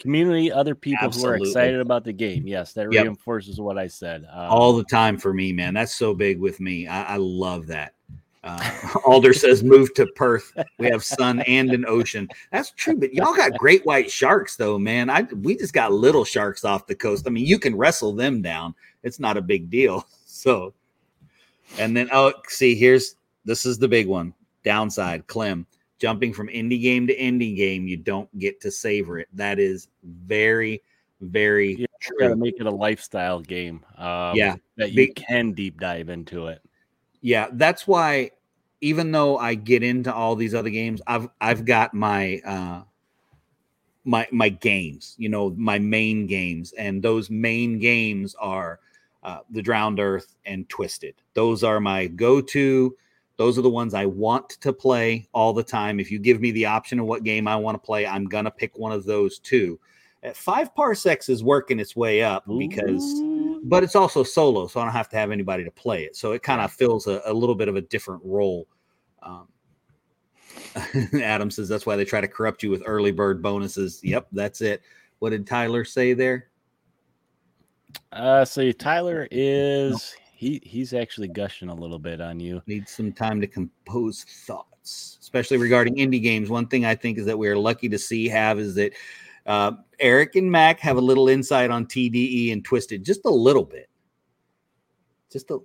community, 0.01 0.51
other 0.51 0.75
people 0.75 1.07
Absolutely. 1.07 1.39
who 1.39 1.45
are 1.45 1.47
excited 1.47 1.81
about 1.81 2.05
the 2.05 2.13
game. 2.13 2.47
Yes, 2.47 2.73
that 2.73 2.91
yep. 2.91 3.05
reinforces 3.05 3.61
what 3.61 3.79
I 3.79 3.87
said. 3.87 4.27
Um, 4.33 4.51
All 4.51 4.73
the 4.73 4.85
time 4.85 5.19
for 5.19 5.33
me, 5.33 5.53
man. 5.53 5.75
That's 5.75 5.95
so 5.95 6.15
big 6.15 6.41
with 6.41 6.59
me. 6.59 6.89
I, 6.89 7.15
I 7.15 7.17
love 7.17 7.67
that. 7.69 7.95
Uh, 8.43 8.99
Alder 9.05 9.35
says, 9.35 9.63
move 9.63 9.93
to 9.95 10.07
Perth. 10.07 10.53
We 10.79 10.87
have 10.89 11.05
sun 11.05 11.41
and 11.41 11.71
an 11.73 11.85
ocean. 11.87 12.29
That's 12.51 12.71
true, 12.71 12.97
but 12.97 13.13
y'all 13.13 13.35
got 13.35 13.59
great 13.59 13.85
white 13.85 14.11
sharks, 14.11 14.57
though, 14.57 14.79
man. 14.79 15.11
I 15.11 15.23
we 15.23 15.57
just 15.57 15.75
got 15.75 15.93
little 15.93 16.25
sharks 16.25 16.65
off 16.65 16.87
the 16.87 16.95
coast. 16.95 17.27
I 17.27 17.31
mean, 17.31 17.47
you 17.47 17.59
can 17.59 17.77
wrestle 17.77 18.15
them 18.15 18.41
down. 18.41 18.75
It's 19.03 19.21
not 19.21 19.37
a 19.37 19.43
big 19.43 19.71
deal. 19.71 20.07
So, 20.41 20.73
and 21.79 21.95
then 21.95 22.09
oh, 22.15 22.33
see, 22.49 22.75
here's 22.75 23.17
this 23.45 23.67
is 23.67 23.77
the 23.79 23.89
big 23.89 24.07
one. 24.07 24.33
Downside, 24.65 25.27
Clem 25.27 25.67
jumping 26.01 26.33
from 26.33 26.49
indie 26.49 26.81
game 26.81 27.07
to 27.07 27.17
indie 27.17 27.55
game, 27.55 27.87
you 27.87 27.97
don't 27.97 28.37
get 28.39 28.61
to 28.63 28.71
savor 28.71 29.19
it. 29.19 29.29
That 29.35 29.59
is 29.59 29.89
very, 30.03 30.83
very 31.21 31.77
you 31.77 31.87
true. 32.01 32.29
To 32.29 32.37
make 32.37 32.59
it 32.59 32.67
a 32.67 32.71
lifestyle 32.71 33.41
game. 33.41 33.85
Um, 33.97 34.35
yeah, 34.35 34.57
that 34.77 34.91
you 34.91 35.07
Be- 35.07 35.13
can 35.13 35.53
deep 35.53 35.79
dive 35.79 36.09
into 36.09 36.49
it. 36.49 36.63
Yeah, 37.21 37.49
that's 37.53 37.87
why. 37.87 38.33
Even 38.83 39.13
though 39.13 39.37
I 39.37 39.57
get 39.57 39.83
into 39.83 40.13
all 40.13 40.35
these 40.37 40.55
other 40.55 40.71
games, 40.71 41.03
I've 41.07 41.29
I've 41.39 41.67
got 41.67 41.93
my 41.93 42.41
uh, 42.47 42.83
my 44.05 44.27
my 44.33 44.49
games. 44.49 45.15
You 45.19 45.29
know, 45.29 45.51
my 45.51 45.79
main 45.79 46.27
games, 46.27 46.73
and 46.73 47.03
those 47.03 47.29
main 47.29 47.79
games 47.79 48.35
are 48.41 48.81
uh, 49.23 49.41
the 49.51 49.61
Drowned 49.61 50.01
Earth 50.01 50.35
and 50.47 50.67
Twisted. 50.71 51.17
Those 51.35 51.63
are 51.63 51.79
my 51.79 52.07
go-to 52.07 52.97
those 53.41 53.57
are 53.57 53.63
the 53.63 53.71
ones 53.71 53.95
I 53.95 54.05
want 54.05 54.51
to 54.51 54.71
play 54.71 55.27
all 55.33 55.55
the 55.55 55.63
time. 55.63 55.99
If 55.99 56.11
you 56.11 56.19
give 56.19 56.43
me 56.43 56.51
the 56.51 56.67
option 56.67 57.01
of 57.01 57.07
what 57.07 57.25
game 57.25 57.49
I 57.49 57.57
want 57.57 57.75
to 57.75 57.79
play, 57.79 58.07
I'm 58.07 58.27
going 58.27 58.45
to 58.45 58.51
pick 58.51 58.77
one 58.77 58.93
of 58.93 59.07
those 59.07 59.39
two. 59.39 59.81
At 60.23 60.37
five 60.37 60.75
parsecs 60.75 61.31
is 61.31 61.43
working 61.43 61.81
its 61.81 61.97
way 61.97 62.23
up 62.23 62.45
because, 62.59 63.03
Ooh. 63.03 63.63
but 63.65 63.83
it's 63.83 63.97
also 63.97 64.23
solo, 64.25 64.67
so 64.67 64.79
I 64.79 64.85
don't 64.85 64.93
have 64.93 65.09
to 65.09 65.17
have 65.17 65.31
anybody 65.31 65.65
to 65.65 65.71
play 65.71 66.05
it. 66.05 66.17
So 66.17 66.33
it 66.33 66.43
kind 66.43 66.61
of 66.61 66.71
fills 66.71 67.07
a, 67.07 67.23
a, 67.25 67.33
little 67.33 67.55
bit 67.55 67.69
of 67.69 67.77
a 67.77 67.81
different 67.81 68.21
role. 68.27 68.69
Um, 69.23 69.49
Adam 71.23 71.51
says 71.51 71.67
that's 71.67 71.87
why 71.87 71.97
they 71.97 72.05
try 72.05 72.21
to 72.21 72.29
corrupt 72.29 72.63
you 72.63 72.69
with 72.69 72.83
early 72.85 73.11
bird 73.11 73.41
bonuses. 73.41 74.01
Yep, 74.05 74.27
that's 74.33 74.61
it. 74.61 74.83
What 75.21 75.31
did 75.31 75.47
Tyler 75.47 75.87
say 75.87 76.13
there? 76.13 76.51
Uh, 78.13 78.45
so 78.45 78.71
Tyler 78.73 79.27
is 79.31 80.15
he 80.41 80.59
he's 80.65 80.95
actually 80.95 81.29
gushing 81.29 81.69
a 81.69 81.75
little 81.75 81.99
bit 81.99 82.19
on 82.19 82.41
you. 82.41 82.63
Needs 82.67 82.93
some 82.93 83.13
time 83.13 83.43
to 83.43 83.47
compose 83.47 84.25
thoughts, 84.25 85.19
especially 85.21 85.59
regarding 85.59 85.97
indie 85.97 86.23
games. 86.23 86.49
One 86.49 86.67
thing 86.67 86.87
I 86.87 86.95
think 86.95 87.19
is 87.19 87.27
that 87.27 87.39
we 87.39 87.47
are 87.49 87.59
lucky 87.59 87.91
to 87.91 87.99
see 87.99 88.27
have 88.29 88.59
is 88.59 88.75
that 88.77 88.95
uh, 89.45 89.73
Eric 89.99 90.37
and 90.37 90.51
Mac 90.51 90.81
have 90.81 90.97
a 90.97 91.01
little 91.01 91.29
insight 91.29 91.71
on 91.71 91.85
TDE 91.85 92.55
and 92.55 92.65
Twisted, 92.65 93.05
just 93.05 93.27
a 93.27 93.31
little 93.31 93.67
bit, 93.67 93.91
just 95.31 95.51
a 95.51 95.59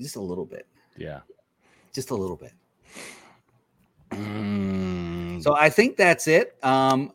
just 0.00 0.16
a 0.16 0.22
little 0.22 0.46
bit. 0.46 0.66
Yeah, 0.96 1.20
just 1.92 2.08
a 2.08 2.14
little 2.14 2.36
bit. 2.36 2.54
Mm. 4.12 5.42
So 5.42 5.54
I 5.54 5.68
think 5.68 5.98
that's 5.98 6.26
it. 6.26 6.56
Um, 6.62 7.12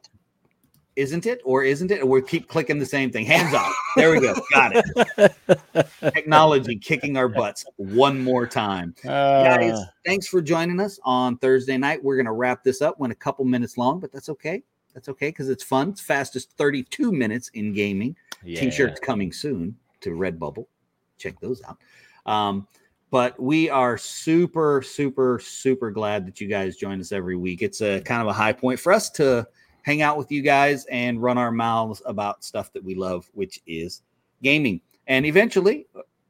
isn't 0.96 1.26
it 1.26 1.42
or 1.44 1.64
isn't 1.64 1.92
it? 1.92 2.02
Or 2.02 2.06
we 2.08 2.22
keep 2.22 2.48
clicking 2.48 2.80
the 2.80 2.86
same 2.86 3.12
thing. 3.12 3.26
Hands 3.26 3.54
off. 3.54 3.74
There 3.96 4.12
we 4.12 4.20
go. 4.20 4.36
Got 4.52 4.74
it. 4.76 5.88
Technology 6.14 6.78
kicking 6.78 7.18
our 7.18 7.28
butts 7.28 7.66
one 7.78 8.24
more 8.24 8.46
time. 8.46 8.96
Uh, 9.06 9.44
Guys, 9.44 9.80
thanks 10.06 10.28
for 10.28 10.42
joining 10.42 10.80
us 10.80 11.00
on 11.04 11.38
Thursday 11.38 11.78
night. 11.78 12.04
We're 12.04 12.16
going 12.16 12.26
to 12.28 12.32
wrap 12.32 12.64
this 12.64 12.82
up. 12.82 13.00
Went 13.00 13.14
a 13.14 13.16
couple 13.16 13.46
minutes 13.46 13.78
long, 13.78 14.00
but 14.00 14.12
that's 14.12 14.30
okay. 14.30 14.64
That's 14.94 15.10
okay 15.10 15.30
because 15.30 15.50
it's 15.50 15.64
fun. 15.64 15.90
It's 15.90 16.02
fastest 16.02 16.52
32 16.58 17.12
minutes 17.12 17.50
in 17.50 17.74
gaming. 17.74 18.16
Yeah. 18.44 18.60
T-shirts 18.60 19.00
coming 19.00 19.32
soon 19.32 19.76
to 20.02 20.12
Redbubble. 20.12 20.68
Check 21.18 21.40
those 21.40 21.62
out. 21.64 21.78
Um, 22.32 22.68
but 23.10 23.40
we 23.40 23.70
are 23.70 23.98
super, 23.98 24.82
super, 24.82 25.40
super 25.40 25.92
glad 25.92 26.26
that 26.26 26.42
you 26.42 26.48
guys 26.48 26.78
join 26.78 27.00
us 27.00 27.12
every 27.12 27.36
week. 27.36 27.62
It's 27.62 27.82
a 27.82 28.02
kind 28.02 28.22
of 28.22 28.28
a 28.28 28.34
high 28.34 28.54
point 28.54 28.80
for 28.80 28.94
us 28.94 29.10
to– 29.12 29.48
hang 29.84 30.02
out 30.02 30.18
with 30.18 30.32
you 30.32 30.42
guys 30.42 30.86
and 30.86 31.22
run 31.22 31.38
our 31.38 31.52
mouths 31.52 32.02
about 32.06 32.44
stuff 32.44 32.74
that 32.74 32.84
we 32.84 32.96
love, 32.96 33.30
which 33.34 33.62
is 33.68 34.02
gaming. 34.42 34.82
And 35.08 35.26
eventually, 35.26 35.88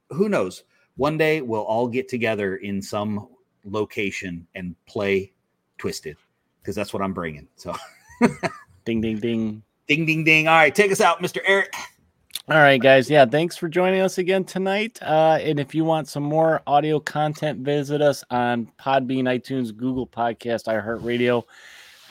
who 0.10 0.28
knows? 0.28 0.64
One 0.98 1.18
day 1.18 1.42
we'll 1.42 1.64
all 1.64 1.88
get 1.88 2.10
together 2.10 2.58
in 2.58 2.82
some 2.82 3.30
location 3.66 4.46
and 4.56 4.76
play 4.86 5.32
Twisted 5.78 6.18
because 6.62 6.76
that's 6.76 6.94
what 6.94 7.02
I'm 7.02 7.14
bringing. 7.14 7.48
So, 7.56 7.76
ding, 8.86 9.02
ding, 9.02 9.20
ding. 9.20 9.64
Ding, 9.88 10.06
ding, 10.06 10.24
ding. 10.24 10.48
All 10.48 10.56
right, 10.56 10.74
take 10.74 10.92
us 10.92 11.02
out, 11.02 11.22
Mr. 11.22 11.40
Eric. 11.46 11.74
All 12.50 12.58
right, 12.58 12.82
guys. 12.82 13.10
Yeah, 13.10 13.26
thanks 13.26 13.56
for 13.56 13.70
joining 13.70 14.02
us 14.02 14.18
again 14.18 14.44
tonight. 14.44 15.00
Uh, 15.02 15.40
and 15.42 15.60
if 15.60 15.74
you 15.74 15.86
want 15.86 16.08
some 16.08 16.24
more 16.24 16.62
audio 16.68 17.00
content, 17.00 17.60
visit 17.60 18.02
us 18.02 18.24
on 18.30 18.70
Podbean, 18.80 19.24
iTunes, 19.24 19.76
Google 19.76 20.08
Podcast, 20.08 20.66
iHeartRadio. 20.66 21.44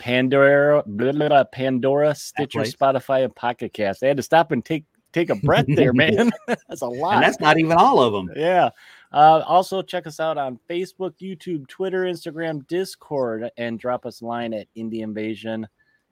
Pandora, 0.03 0.83
blah, 0.85 1.13
blah, 1.13 1.29
blah, 1.29 1.45
Pandora, 1.45 2.13
Stitcher, 2.17 2.63
Spotify, 2.63 3.23
and 3.23 3.33
Pocket 3.37 3.73
Cast. 3.73 4.01
They 4.01 4.09
had 4.09 4.17
to 4.17 4.23
stop 4.25 4.51
and 4.51 4.65
take 4.65 4.85
take 5.13 5.31
a 5.31 5.37
breath 5.37 5.67
there, 5.69 5.93
man. 5.93 6.33
that's 6.49 6.83
a 6.83 6.87
lot. 6.89 7.15
And 7.15 7.23
that's 7.23 7.39
not 7.39 7.57
even 7.57 7.71
all 7.71 8.03
of 8.03 8.13
them. 8.13 8.29
Yeah. 8.35 8.71
Uh, 9.13 9.45
also, 9.47 9.81
check 9.81 10.09
us 10.09 10.19
out 10.19 10.39
on 10.39 10.59
Facebook, 10.69 11.13
YouTube, 11.23 11.69
Twitter, 11.69 12.03
Instagram, 12.03 12.67
Discord, 12.67 13.49
and 13.57 13.79
drop 13.79 14.05
us 14.05 14.23
a 14.23 14.27
line 14.27 14.53
at 14.55 14.67
indieinvasion 14.77 15.67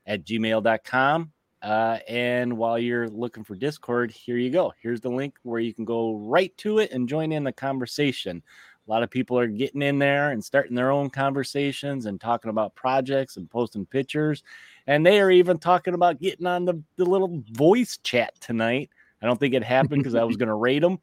at 0.06 0.24
gmail.com. 0.24 1.32
Uh, 1.60 1.98
and 2.08 2.56
while 2.56 2.78
you're 2.78 3.08
looking 3.08 3.42
for 3.42 3.56
Discord, 3.56 4.12
here 4.12 4.36
you 4.36 4.50
go. 4.50 4.72
Here's 4.80 5.00
the 5.00 5.10
link 5.10 5.34
where 5.42 5.60
you 5.60 5.74
can 5.74 5.84
go 5.84 6.14
right 6.14 6.56
to 6.58 6.78
it 6.78 6.92
and 6.92 7.08
join 7.08 7.32
in 7.32 7.42
the 7.42 7.52
conversation. 7.52 8.44
A 8.90 8.92
lot 8.92 9.04
of 9.04 9.10
people 9.10 9.38
are 9.38 9.46
getting 9.46 9.82
in 9.82 10.00
there 10.00 10.32
and 10.32 10.44
starting 10.44 10.74
their 10.74 10.90
own 10.90 11.10
conversations 11.10 12.06
and 12.06 12.20
talking 12.20 12.50
about 12.50 12.74
projects 12.74 13.36
and 13.36 13.48
posting 13.48 13.86
pictures. 13.86 14.42
And 14.88 15.06
they 15.06 15.20
are 15.20 15.30
even 15.30 15.58
talking 15.58 15.94
about 15.94 16.18
getting 16.18 16.44
on 16.44 16.64
the, 16.64 16.82
the 16.96 17.04
little 17.04 17.40
voice 17.52 17.98
chat 17.98 18.34
tonight. 18.40 18.90
I 19.22 19.26
don't 19.26 19.38
think 19.38 19.54
it 19.54 19.62
happened 19.62 20.02
because 20.02 20.16
I 20.16 20.24
was 20.24 20.36
going 20.38 20.48
to 20.48 20.56
rate 20.56 20.80
them, 20.80 20.98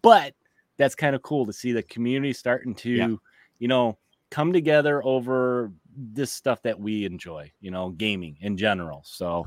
but 0.00 0.32
that's 0.76 0.94
kind 0.94 1.16
of 1.16 1.22
cool 1.22 1.44
to 1.46 1.52
see 1.52 1.72
the 1.72 1.82
community 1.82 2.32
starting 2.32 2.72
to, 2.76 2.90
yeah. 2.90 3.08
you 3.58 3.66
know, 3.66 3.98
come 4.30 4.52
together 4.52 5.04
over 5.04 5.72
this 5.96 6.30
stuff 6.30 6.62
that 6.62 6.78
we 6.78 7.04
enjoy, 7.04 7.50
you 7.60 7.72
know, 7.72 7.88
gaming 7.88 8.36
in 8.42 8.56
general. 8.56 9.02
So, 9.04 9.44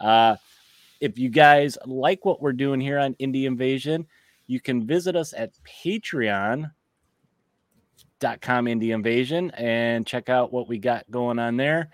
uh, 0.00 0.36
if 1.02 1.18
you 1.18 1.28
guys 1.28 1.76
like 1.84 2.24
what 2.24 2.40
we're 2.40 2.54
doing 2.54 2.80
here 2.80 2.98
on 2.98 3.12
Indie 3.16 3.44
Invasion, 3.44 4.06
you 4.46 4.58
can 4.58 4.86
visit 4.86 5.16
us 5.16 5.34
at 5.36 5.52
Patreon 5.84 6.70
dot 8.20 8.40
com 8.40 8.66
indie 8.66 8.94
invasion 8.94 9.50
and 9.52 10.06
check 10.06 10.28
out 10.28 10.52
what 10.52 10.68
we 10.68 10.78
got 10.78 11.10
going 11.10 11.38
on 11.38 11.56
there. 11.56 11.90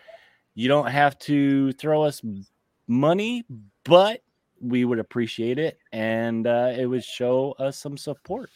You 0.55 0.69
don't 0.69 0.87
have 0.87 1.19
to 1.21 1.73
throw 1.73 2.03
us 2.03 2.23
money 2.87 3.45
but 3.85 4.23
we 4.61 4.85
would 4.85 4.99
appreciate 4.99 5.59
it 5.59 5.79
and 5.93 6.47
uh, 6.47 6.73
it 6.77 6.87
would 6.87 7.05
show 7.05 7.53
us 7.59 7.79
some 7.79 7.97
support. 7.97 8.51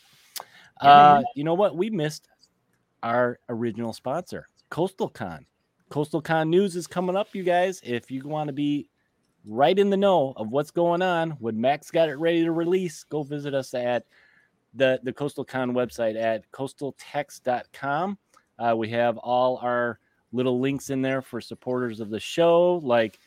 Uh, 0.81 1.23
you 1.35 1.43
know 1.43 1.55
what? 1.55 1.77
We 1.77 1.91
missed 1.91 2.29
our 3.03 3.39
original 3.49 3.93
sponsor 3.93 4.49
coastal 4.71 5.09
con. 5.09 5.47
Coastal 5.89 6.21
con 6.21 6.51
news 6.51 6.77
is 6.77 6.87
coming 6.87 7.17
up 7.17 7.29
you 7.35 7.43
guys. 7.43 7.81
If 7.83 8.11
you 8.11 8.23
want 8.25 8.49
to 8.49 8.53
be 8.53 8.89
right 9.45 9.79
in 9.79 9.91
the 9.91 9.97
know 9.97 10.33
of 10.37 10.51
what's 10.51 10.73
going 10.73 11.03
on 11.03 11.31
when 11.31 11.61
max 11.61 11.91
got 11.91 12.09
it 12.09 12.17
ready 12.17 12.43
to 12.43 12.51
release 12.51 13.05
go 13.05 13.23
visit 13.23 13.55
us 13.55 13.75
at 13.75 14.05
the, 14.77 15.01
the 15.03 15.13
Coastal 15.13 15.45
Con 15.45 15.73
website 15.73 16.21
at 16.21 16.51
coastaltex.com. 16.53 18.19
Uh, 18.59 18.75
we 18.77 18.89
have 18.89 19.19
all 19.19 19.59
our 19.63 19.99
little 20.33 20.61
links 20.61 20.91
in 20.91 21.03
there 21.03 21.23
for 21.23 21.41
supporters 21.41 22.01
of 22.01 22.11
the 22.11 22.21
show, 22.21 22.81
like 22.83 23.19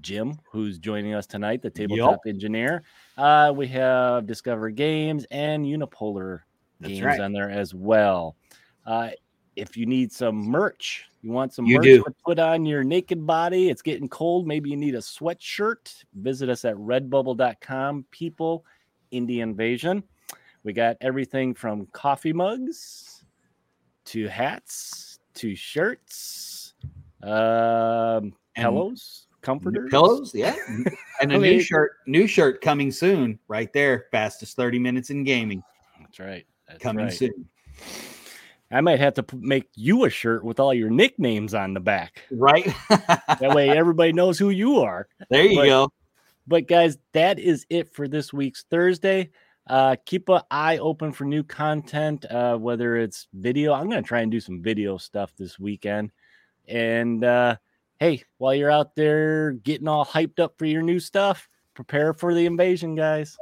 Jim, 0.00 0.38
who's 0.50 0.78
joining 0.78 1.14
us 1.14 1.26
tonight, 1.26 1.62
the 1.62 1.70
tabletop 1.70 2.20
yep. 2.24 2.34
engineer. 2.34 2.82
Uh, 3.16 3.52
we 3.54 3.66
have 3.68 4.26
Discover 4.26 4.70
Games 4.70 5.24
and 5.30 5.64
Unipolar 5.64 6.40
That's 6.80 6.94
Games 6.94 7.04
right. 7.04 7.20
on 7.20 7.32
there 7.32 7.50
as 7.50 7.74
well. 7.74 8.36
Uh, 8.84 9.10
if 9.54 9.76
you 9.76 9.86
need 9.86 10.12
some 10.12 10.36
merch, 10.36 11.06
you 11.22 11.30
want 11.30 11.54
some 11.54 11.66
you 11.66 11.76
merch 11.76 11.84
do. 11.84 12.02
to 12.02 12.14
put 12.24 12.38
on 12.38 12.66
your 12.66 12.82
naked 12.82 13.24
body, 13.26 13.68
it's 13.68 13.82
getting 13.82 14.08
cold. 14.08 14.46
Maybe 14.46 14.70
you 14.70 14.76
need 14.76 14.94
a 14.94 14.98
sweatshirt. 14.98 16.04
Visit 16.14 16.48
us 16.48 16.64
at 16.64 16.74
redbubble.com. 16.76 18.06
People, 18.10 18.64
Indie 19.12 19.38
Invasion. 19.38 20.02
We 20.64 20.72
got 20.72 20.96
everything 21.00 21.54
from 21.54 21.86
coffee 21.92 22.32
mugs 22.32 23.24
to 24.06 24.28
hats 24.28 25.18
to 25.34 25.56
shirts, 25.56 26.74
um, 27.22 28.32
pillows, 28.54 29.26
comforters, 29.40 29.90
pillows, 29.90 30.32
yeah, 30.34 30.54
and 31.20 31.32
a 31.32 31.38
new 31.38 31.60
shirt, 31.60 31.92
new 32.06 32.26
shirt 32.26 32.60
coming 32.60 32.92
soon. 32.92 33.38
Right 33.48 33.72
there, 33.72 34.06
fastest 34.12 34.56
thirty 34.56 34.78
minutes 34.78 35.10
in 35.10 35.24
gaming. 35.24 35.62
That's 36.00 36.20
right. 36.20 36.46
That's 36.68 36.82
coming 36.82 37.06
right. 37.06 37.14
soon. 37.14 37.48
I 38.70 38.80
might 38.80 39.00
have 39.00 39.14
to 39.14 39.24
make 39.36 39.68
you 39.74 40.04
a 40.04 40.10
shirt 40.10 40.44
with 40.44 40.58
all 40.58 40.72
your 40.72 40.88
nicknames 40.88 41.52
on 41.52 41.74
the 41.74 41.80
back. 41.80 42.22
Right. 42.30 42.72
that 42.88 43.52
way 43.54 43.68
everybody 43.68 44.12
knows 44.12 44.38
who 44.38 44.48
you 44.48 44.78
are. 44.78 45.08
There 45.28 45.44
you 45.44 45.58
but, 45.58 45.66
go. 45.66 45.92
But 46.46 46.68
guys, 46.68 46.96
that 47.12 47.38
is 47.38 47.66
it 47.68 47.94
for 47.94 48.08
this 48.08 48.32
week's 48.32 48.64
Thursday. 48.70 49.30
Uh, 49.66 49.96
keep 50.04 50.28
an 50.28 50.40
eye 50.50 50.78
open 50.78 51.12
for 51.12 51.24
new 51.24 51.42
content, 51.42 52.24
uh, 52.30 52.56
whether 52.56 52.96
it's 52.96 53.28
video. 53.32 53.72
I'm 53.72 53.88
going 53.88 54.02
to 54.02 54.06
try 54.08 54.20
and 54.20 54.30
do 54.30 54.40
some 54.40 54.60
video 54.60 54.96
stuff 54.98 55.32
this 55.36 55.58
weekend. 55.58 56.10
And 56.66 57.24
uh, 57.24 57.56
hey, 58.00 58.24
while 58.38 58.54
you're 58.54 58.70
out 58.70 58.96
there 58.96 59.52
getting 59.52 59.88
all 59.88 60.04
hyped 60.04 60.40
up 60.40 60.58
for 60.58 60.66
your 60.66 60.82
new 60.82 60.98
stuff, 60.98 61.48
prepare 61.74 62.12
for 62.12 62.34
the 62.34 62.46
invasion, 62.46 62.94
guys. 62.94 63.36